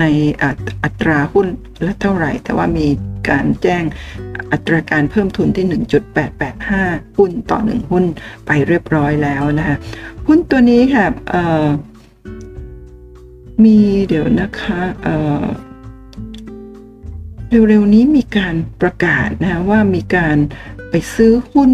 [0.00, 0.04] ใน
[0.42, 1.46] อัตอัตราหุ้น
[1.86, 2.86] ละเท่าไหร่ แต่ว่ามี
[3.30, 3.84] การแจ้ง
[4.52, 5.66] อัตราการเพิ่มทุนที่
[6.42, 8.04] 1.885 หุ้นต่อ 1 หุ้น
[8.46, 9.76] ไปเรียบร้อยแล้วนะคะ
[10.26, 11.06] หุ้นตัวนี้ค่ะ
[13.64, 14.80] มีเดี๋ยวนะคะ
[17.68, 20.36] เร็วๆนี้มีการประกาศนะว่ามีการ
[20.90, 21.70] ไปซื้อหุ้น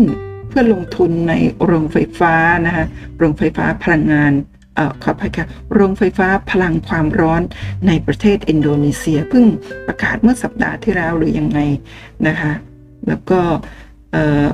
[0.48, 1.34] เพื่อลงทุนใน
[1.64, 2.34] โรงไฟฟ้า
[2.66, 2.84] นะคะ
[3.18, 4.32] โรงไฟฟ้าพลังงาน
[5.02, 7.42] ขออภัยค่ะโรงไฟฟ้าพลังความร้อน
[7.86, 9.44] ในประเทศอินโดนีเซียเพิ่ง
[9.86, 11.58] ประกาศเมื่อสัปดาห์ที่แล้วหรือยังไง
[12.26, 12.52] นะคะ
[13.08, 13.40] แล้วก็
[14.12, 14.46] เอ่อ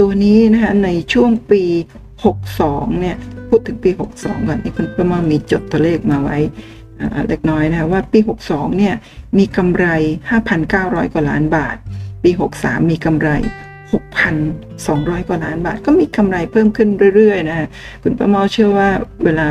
[0.00, 1.62] ตัวนี้นะคะในช่วงปี
[2.32, 3.16] 62 เนี่ย
[3.48, 6.38] พูดถึงปี 62 ก่อนนี่คุณประมามีจดตัวเลขมาไว้
[7.28, 8.18] เล็กน้อยนะคะว่าปี
[8.48, 8.94] 62 เนี่ย
[9.38, 9.86] มีกำไร
[10.52, 11.76] 5,900 กว่าล้านบาท
[12.24, 13.30] ปี 63 มีกำไร
[13.92, 17.68] 6,200 กว่าล้านบาท ก็มีกำไรเพิ่มขึ้นเรื่อยๆนะ
[18.02, 18.88] คุณประเมาเชื่อว่า
[19.24, 19.48] เวลา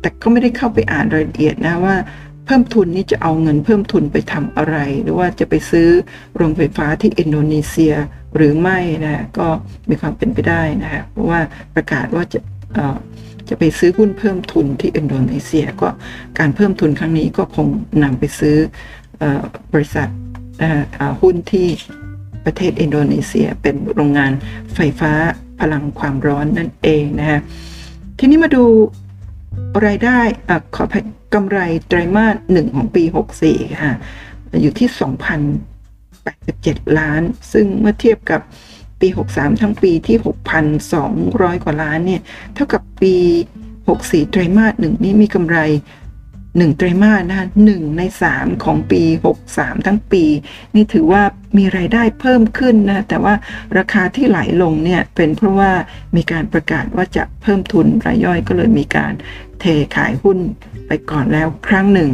[0.00, 1.96] แต่ก็ไม่ได้เข้าไปอ่านรายละเอียดนะว่า
[2.46, 5.88] เพิ่มทุนนี่จะเอาเงินเพิ่มทุนไปทำอะไร หรือว่าจะไปซื้อ
[6.36, 7.94] โรงไฟฟ้าที่อินโดนีเซีย
[8.36, 9.46] หรือไม่นะก็
[9.88, 11.40] มีความเป็นไปได้นะเพราะว่า
[11.74, 12.40] ประกาศว่าจะ
[13.48, 15.88] จะไปซื้อหุ้นเพิ่มทุนที่อินโดนีเซีย ก็
[16.38, 17.66] การเพิ่มทุนครั้งนี้ก็คง
[18.02, 18.56] นำไปซื้อ
[19.20, 19.24] อ
[19.72, 20.08] บริษัท
[21.20, 21.68] หุ้นที่
[22.44, 24.32] ประเทศอินโดนีเซีย เป็นโรงงาน
[24.74, 25.12] ไฟฟ้า
[25.60, 27.40] พลังความร้อนนั่นเองนะฮะ
[28.18, 28.64] ทีนี้มาดู
[29.86, 30.18] รายได้
[30.48, 30.84] อขอ
[31.34, 33.04] กำไรไตรมาสหนึ่งของปี
[33.42, 33.94] 64 ค่ะ
[34.62, 34.88] อยู่ที่
[36.12, 37.22] 2,087 ล้าน
[37.52, 38.40] ซึ่งเมื่อเทียบกับ
[39.00, 40.16] ปี 63 ทั้งปีที่
[40.90, 42.22] 6,200 กว่าล้านเนี่ย
[42.54, 43.14] เท่ากับปี
[43.72, 45.58] 64 ไตรมาสหนึ่งนี้มีกำไร
[46.56, 49.02] หนึ่งไตรมาสนะคะหนึ่งในสามของปี
[49.44, 50.24] 63 ทั้งปี
[50.74, 51.22] นี่ถือว่า
[51.58, 53.34] มีรายได้เพิ่มขึ้นนะแต่ว่า
[53.78, 55.70] ราคาที่ไหลลงเนี่ยเป็นเพราะว่า
[56.16, 59.12] มีการประกาศว่าจะเพิ่มทุนรายย่อยก็เลยมีการ
[59.60, 60.38] เทขายหุ้น
[60.86, 62.10] ไปก่อนแล้วครั้งหนึ่ง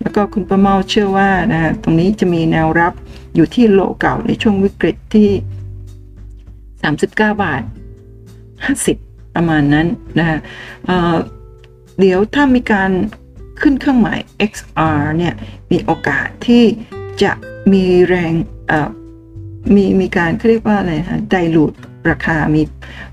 [0.00, 2.92] แล้วก็คุณประเมาเชื่อว่านะตรงนี้จะมีแนวรับ
[3.34, 5.28] อยู่ที่โลเก่าในช่วงวิกฤตที่
[6.92, 7.62] 39 บาท
[8.68, 9.86] 50 ประมาณนั้น
[10.18, 10.38] นะะ
[11.98, 12.90] เดี๋ยวถ้ามีการ
[13.60, 14.18] ขึ้นเครื่องหมาย
[14.52, 15.34] XR เนี่ย
[15.70, 16.64] มีโอกาสที่
[17.22, 17.32] จะ
[17.72, 18.32] มีแรง
[19.74, 21.76] มีมีการเรียกว่าอะไรฮะ dilute
[22.10, 22.62] ราคามี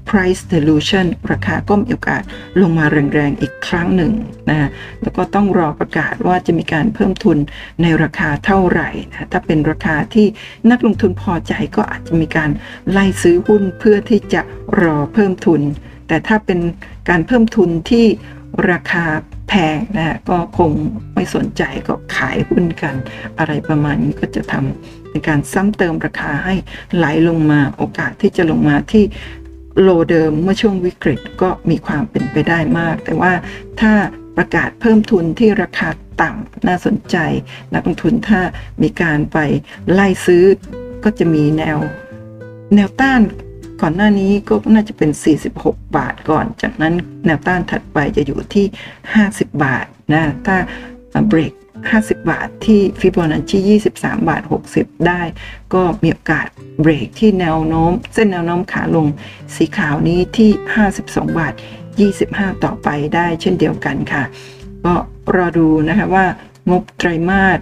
[0.10, 2.24] price dilution ราคาก็มีโอกาส
[2.62, 4.12] ลงมาแรงๆอีกครั้งหนึ่ง
[4.50, 4.70] นะ
[5.02, 7.38] แล้วก็ต้องรอประกาศว่าจะมีการเพิ่มทุน
[7.82, 10.28] ในราคาเท่าไหร่นะถ้าเป็นราคาที่
[10.72, 12.50] นักลงทุนพอใจก็อาจจะมีการ
[12.92, 14.42] ไล่ซื้อหุ้นเพื่อที่จะ
[14.82, 15.62] รอเพิ่มทุน
[16.08, 16.60] แต่ถ้าเป็น
[17.10, 18.06] การเพิ่มทุนที่
[18.72, 19.06] ราคา
[19.48, 20.72] แพงนะก็คง
[21.16, 22.96] ไม่สนใจก็ขายหุ้นกัน
[23.40, 26.56] อะไรประมาณนี้ก็จะทำในการซ้ำเติมราคาให้
[26.96, 29.04] ไหลลงมาโอกาสที่จะลงมาที่
[29.82, 33.34] โลเดิมเมื่อช่วงวิกฤตก็มีความเป็นไปได้มาก แต่ว่า
[33.82, 33.94] ถ้า
[34.38, 35.90] ประกาศเพิ่มทุนที่ราคา
[36.22, 37.18] ต่ำน่าสนใจ
[37.74, 38.42] นักลงทุนถ้า
[38.82, 39.38] มีการไป
[39.92, 40.44] ไล่ซื้อ
[41.04, 41.78] ก็จะมีแนว
[42.76, 43.22] แนวต้าน
[43.86, 45.10] ก่อนหน้านี้ก็น่าจะเป็น
[45.50, 46.94] 46 บาทก่อน จากนั้น
[47.26, 48.66] แนวต้านถัดไปจะอยู่ที่
[49.14, 50.58] 50 บาทนะ ถ้า
[51.28, 51.54] เบรก
[51.92, 53.60] 50 บาทที่ฟิโบนัชชี
[53.96, 54.42] 23 บาท
[54.74, 55.22] 60 ได้
[55.74, 56.48] ก็มีโอกาส
[56.82, 59.08] เบรกที่แนวโน้ม เส้นแนวโน้มขาลง
[59.56, 60.50] สีขาวนี้ที่
[60.94, 61.54] 52 บาท
[62.04, 64.24] 25 ต่อไปได้เช่นเดียวกันค่ะ
[64.86, 64.94] ก็
[65.36, 66.26] รอดูนะคะว่า
[66.70, 67.60] งบไตรมาส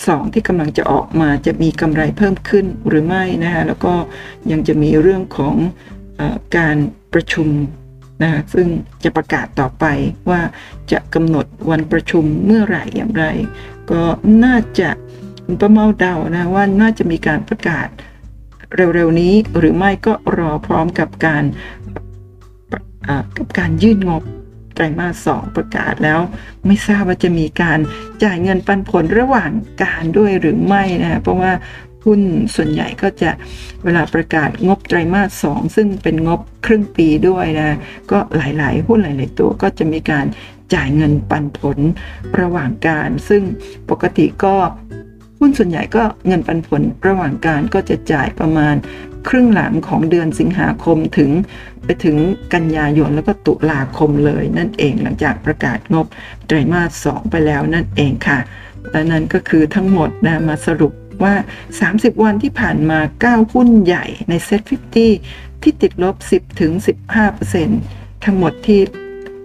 [0.00, 3.94] 2 ที่กำลังจะออกมาจะมีกำไรเพิ่มขึ้นหรือไม่นะคะแล้วก็
[4.50, 5.54] ยังจะมีเรื่องของ
[6.20, 6.22] อ
[6.56, 6.76] การ
[7.12, 7.48] ประชุม
[8.22, 8.68] นะะซึ่ง
[9.04, 9.84] จะประกาศต่อไป
[10.30, 10.40] ว่า
[10.92, 13.24] จะกำหนดวันประชุมเมื่อไหร่อย่างไร
[13.90, 14.02] ก็
[14.44, 14.90] น่าจะ
[15.60, 17.88] ประเมาเดานะว่าน่าจะมีการประกาศ
[18.76, 21.44] เร็วๆนี้หรือไม่ก็รอพร้อมกับการ
[23.36, 24.22] กับการยื่นงบ
[24.74, 26.20] ไตรมาสสองประกาศแล้ว
[26.66, 27.78] ไม่ทราบว่าจะมีการ
[28.24, 29.50] จ่ายเงินปันผลระหว่าง
[29.82, 31.52] การด้วยหรือไม่นะเพราะว่า
[32.04, 32.20] หุ้น
[32.54, 33.30] ส่วนใหญ่ก็จะ
[33.84, 37.78] เวลาประกาศงบไตรมาสสองซึ่งเป็นงบครึ่งปีด้วยนะ
[38.10, 40.26] ก็หลายๆ หุ้นหลาย ๆ ตัวก็จะมีการ
[40.74, 41.78] จ่ายเงินปันผล
[42.40, 43.42] ระหว่างการ ซึ่ง
[43.90, 44.54] ปกติก็
[45.44, 48.74] หุ้นส่วนใหญ่ก็เงินปันผลระหว่างการก็จะจ่ายประมาณ
[49.28, 51.30] ครึ่งหลังของเดือนสิงหาคมถึง
[51.84, 52.16] ไปถึง
[52.54, 56.06] กันยายนแล้วก็ตุลาคมเลยนั่นเองหลังจากประกาศงบ
[56.46, 58.38] ไตรมาส 2 ไปแล้วนั่นเองค่ะ
[58.90, 60.92] และนั่นก็คือทั้งหมดนะมาสรุป
[61.24, 61.34] ว่า
[61.78, 64.94] 30 วันที่ผ่านมา 9 หุ้นใหญ่ใน SET50
[65.62, 66.72] ที่ติดลบ 10ถึง
[67.48, 68.80] 15%ทั้งหมดที่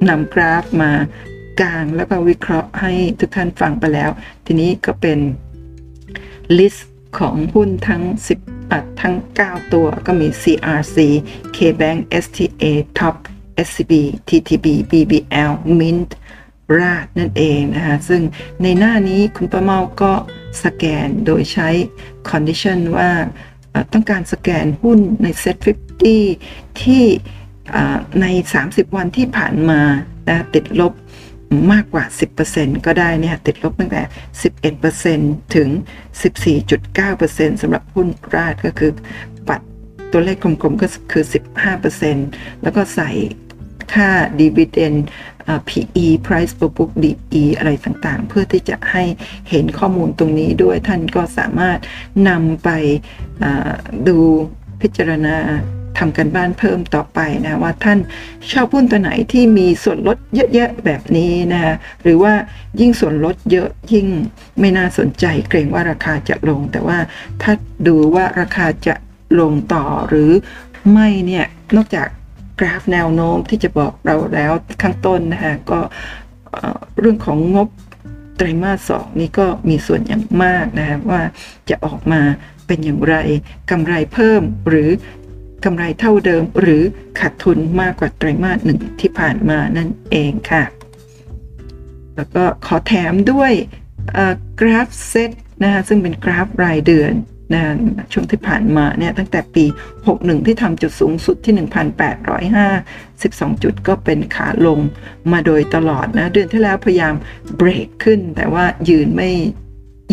[0.09, 0.91] นำกราฟมา
[1.59, 4.09] กางแล้วก็วิเคราะห์ให้ทุกท่านฟังไปแล้ว
[4.45, 5.19] ทีนี้ก็เป็น
[6.57, 8.03] list ของหุ้นทั้ง
[8.51, 10.97] 10ทั้ง 9 ตัวก็มี CRC
[11.55, 12.65] KBank STA
[12.99, 13.15] Top
[13.67, 13.93] SCB
[14.27, 16.09] TTB BBL Mint
[16.77, 18.21] ราดนั่นเองนะคะ ซึ่ง
[18.61, 20.13] ในหน้านี้คุณประเมาก็
[20.63, 21.69] สแกนโดยใช้
[22.29, 23.11] condition ว่า
[23.93, 25.57] ต้องการสแกนหุ้นใน Set
[26.17, 27.03] 50 ที่
[28.21, 28.25] ใน
[28.61, 29.81] 30 วันที่ผ่านมา
[30.53, 30.93] ติดลบ
[31.71, 32.03] มากกว่า
[32.45, 34.01] 10%ก็ได้เนี่ยติดลบตั้งแต่
[34.77, 35.69] 11%ถึง
[36.45, 38.91] 14.9%สำหรับหุ้นราดก็คือ
[39.47, 39.61] ปัด
[40.11, 41.23] ตัวเลขกลมๆก็คือ
[41.93, 43.11] 15%แล้วก็ใส่
[43.93, 44.99] ค่า dividend
[45.69, 49.03] PE price per book DE อะไรต่างๆ เพื่อที่จะให้
[49.49, 51.79] เห็นข้อมูลตรงนี้ด้วยท่านก็สามารถ
[52.29, 52.69] นำไป
[54.07, 54.17] ดู
[54.81, 55.37] พิจารณา
[55.97, 57.99] ทำกันบ้านเพิ่มต่อไปนะว่าท่าน
[58.51, 60.17] ชอบหุ้นตัวไหนที่มีส่วนลด
[60.53, 62.33] เยอะๆแบบนี้นะหรือว่า
[62.79, 64.07] ยิ่งส่วนลดเยอะยิ่ง
[64.59, 66.97] ไม่น่าสนใจเกรงว่าราคาจะลง แต่ว่า
[67.41, 67.53] ถ้า
[67.87, 68.95] ดูว่าราคาจะ
[69.39, 70.31] ลงต่อหรือ
[70.91, 71.45] ไม่เนี่ย
[71.75, 72.07] นอกจาก
[72.59, 75.79] กราฟแนวโน้มที่จะบอกเราแล้วข้างต้นนะคะก็
[76.99, 77.69] เรื่องของงบ
[78.37, 81.21] ไตรมาสสองนี้ก็มีส่วนอย่างมากนะว่า
[81.69, 82.21] จะออกมา
[82.67, 83.15] เป็นอย่างไร
[83.71, 84.89] กำไรเพิ่มหรือ
[85.66, 86.84] กำไรเท่าเดิมหรือ
[87.20, 90.64] ขาดทุนมากกว่าไตรมาสหนึ่งที่ผ่านมานั่นเองค่ะ
[92.16, 93.51] แล้วก็ขอแถมด้วย
[94.60, 95.32] กราฟเซต
[95.64, 97.14] นะคะซึ่งเป็นกราฟรายเดือน
[97.53, 97.64] นะ
[98.12, 99.66] ช่วงที่ผ่านมาเนี่ยตั้งแต่ปี
[100.05, 101.53] 61 ที่ทำจุดสูงสุดที่
[102.58, 104.80] 1,852จุดก็เป็นขาลง
[105.32, 107.14] มาโดยตลอดนะเดือนที่แล้วพยายาม
[107.58, 109.32] เบรกขึ้น แต่ว่ายืนไม่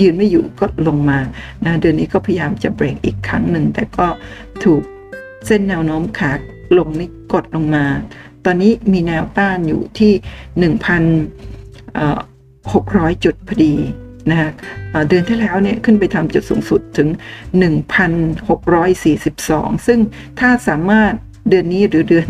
[0.01, 1.19] ยืนไม่อยู่ก็ลงมา
[1.65, 4.07] นะเดือนนี้ก็พยายามจะเบรกอีกครั้งหนึ่งแต่ก็
[4.65, 4.83] ถูก
[5.47, 6.33] เส้นแนวโน้มขา
[6.79, 7.85] ลงนี่กดลงมา
[8.45, 10.13] ตอนนี้มีแนวต้านอยู่ที่
[10.73, 13.75] 1,600 จุดพอดี
[14.31, 14.51] นะ
[15.09, 17.09] เดือนที่แล้วเนี่ยขึ้นไปทำจุดสูงสุดถึง
[17.67, 20.01] 1,642 ซึ่ง
[20.41, 21.13] ถ้าสามารถ
[21.49, 22.27] เดือนนี้หรือเดือน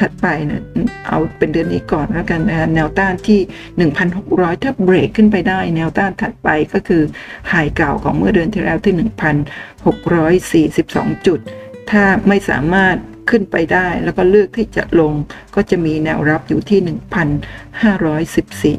[0.00, 0.62] ถัดไปนะ
[1.06, 3.40] เอาเป็นเดือนนี้ก่อนแล้วกันนะแนวต้านที่
[4.06, 7.02] 1,600 ถ้าเบรกขึ้นไปได้ แนวต้านถัดไปก็คือ
[7.48, 8.94] ไฮเก่าของเมื่อเดือนที่แล้วที่
[10.74, 11.40] 1,642 จุด
[11.90, 12.96] ถ้าไม่สามารถ
[13.30, 15.14] ขึ้นไปได้ แล้วก็เลือกที่จะลง
[15.54, 16.80] ก็จะมีแนวรับอยู่ที่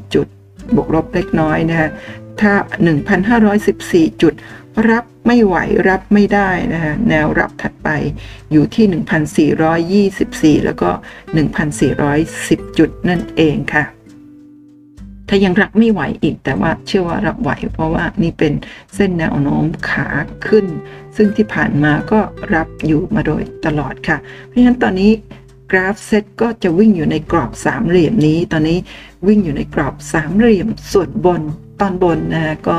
[0.03, 0.28] 1,514 จุด
[0.76, 1.89] บวกลบเล็กน้อยนะฮะ
[2.41, 2.53] ถ้า
[3.38, 4.34] 1,514 จุด
[4.89, 5.55] รับไม่ไหว
[5.89, 7.89] รับไม่ได้นะฮะแนวรับถัดไป
[8.51, 10.89] อยู่ที่ 1,424 แล้วก็
[12.10, 13.84] 1,410 จุดนั่นเองค่ะ
[15.30, 18.54] ถ้ายังรับไม่ไหวอีก แต่ว่าเชื่อว่ารับไหว เพราะว่านี่เป็น
[18.96, 20.08] เส้นแนวโน้มขา
[20.48, 20.66] ขึ้น
[21.16, 22.20] ซึ่งที่ผ่านมาก็
[22.56, 24.18] รับอยู่มาโดยตลอดค่ะ
[24.48, 25.12] เพราะฉะนั้นตอนนี้
[25.72, 28.78] กราฟเซตก็จะวิ่งอยู่ในกรอบสามเหลี่ยมนี้ ตอนนี้
[29.28, 31.42] วิ่งอยู่ในกรอบสามเหลี่ยมส่วนบน
[31.82, 32.78] ตอนบนนะก็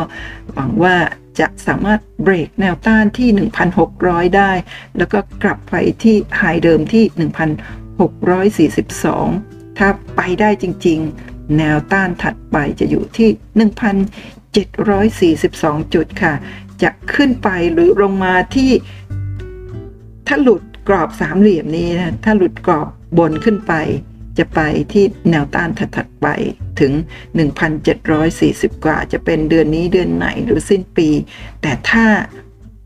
[0.54, 0.96] หวังว่า
[1.40, 3.28] จะสามารถเบรกแนวต้านที่
[3.82, 4.52] 1,600 ได้
[4.98, 7.04] แล้วก็กลับไปที่ไฮเดิมที่
[8.70, 13.30] 1,642 ถ้าไปได้จริง ๆ แนวต้านถัดไปจะอยู่ที่
[15.42, 16.34] 1,742 จุดค่ะ
[16.82, 18.70] จะขึ้นไปหรือลงมาที่
[20.26, 22.88] ถ้าหลุดกรอบสามเหลี่ยมนี้นะถ้าหลุดกรอบ
[23.18, 23.74] บนขึ้นไป
[24.38, 24.60] จะไป
[24.92, 26.26] ที่แนวต้านถัดๆไป
[26.80, 26.92] ถึง
[27.68, 31.08] 1,740 กว่า จะเป็นเดือนนี้เดือนไหนหรือสิ้นปี
[31.62, 32.06] แต่ถ้า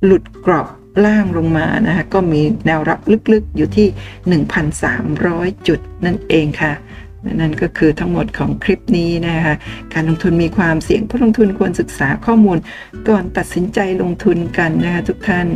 [0.04, 0.68] หลุดกรอบ
[1.04, 3.00] ล่างลงมานะคะก็มีแนวรับ
[3.32, 3.88] ลึกๆอยู่ที่
[4.98, 6.72] 1,300 จุดนั่นเองค่ะ
[7.32, 9.54] นั่นก็คือทั้งหมดของคลิปนี้นะคะ
[9.92, 12.58] การลงทุนมีความเสี่ยงผู้ลงทุนควรศึกษาข้อมูล
[13.08, 15.46] ก่อนตัดสินใจลงทุนกันนะคะทุกท่าน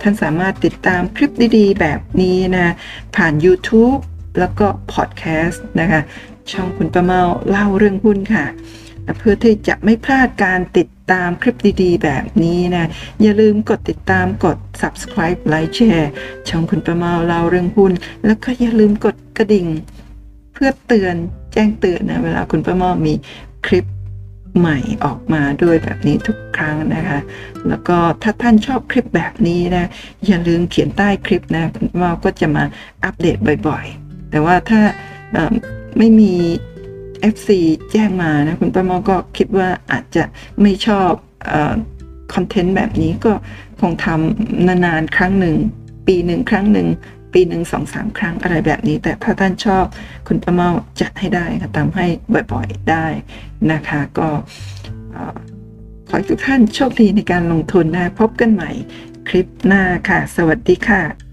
[0.00, 2.74] ท่านสามารถติดตามคลิปดีๆ แบบนี้นะ
[3.16, 4.00] ผ่าน YouTube
[4.38, 6.00] แล้วก็พอดแคสต์นะคะ
[6.50, 8.46] ช่องคุณประเมาเล่าเรื่องหุ้นค่ะ
[9.18, 12.88] เพื่อที่จะไม่พลาดการติดตามคลิปดีๆ แบบนี้นะ
[13.22, 16.10] อย่าลืมกดติดตามกด subscribe ไลค์แชร์
[16.48, 17.92] ช่องคุณประเมาเล่าเรื่องหุ้น
[18.26, 19.66] แล้วก็อย่าลืมกดกระดิ่ง
[20.58, 21.14] พื่อเตือน
[21.52, 23.14] แจ้งเตือนนะเวลาคุณประเมามี
[23.66, 23.84] คลิป
[24.58, 27.18] ใหม่ออกมาด้วยแบบนี้ทุกครั้งนะคะ
[27.68, 29.88] แล้วก็ถ้าท่านชอบคลิปแบบนี้นะ
[30.26, 32.64] อย่าลืมเขียนใต้คลิปนะคุณประเมาก็จะมา
[33.04, 33.36] อัปเดต
[33.68, 34.80] บ่อยๆ แต่ว่าถ้า
[35.98, 36.32] ไม่มี
[37.34, 37.48] FC
[37.90, 40.24] แจ้งมานะคุณป้ามาก็คิดว่าอาจจะ
[40.62, 41.10] ไม่ชอบ
[42.34, 43.32] คอนเทนต์แบบนี้ก็
[43.80, 45.56] คงทำนานๆ ครั้งหนึ่ง
[46.06, 46.88] ปีหนึ่งครั้งหนึ่ง
[47.38, 49.84] ปีหนึ่งสองสามครั้งอะไรแบบนี้ แต่ถ้าท่านชอบ
[50.26, 50.70] คุณป้าเมา
[51.00, 52.06] จัดให้ได้ค่ะทำให้
[52.52, 53.06] บ่อยๆได้
[53.72, 54.28] นะคะ ก็
[56.08, 58.70] ขอให้ทุกท่านโชคดีในการลงทุนนะ พบกันใหม่
[59.28, 61.27] คลิปหน้าค่ะ สวัสดีค่ะ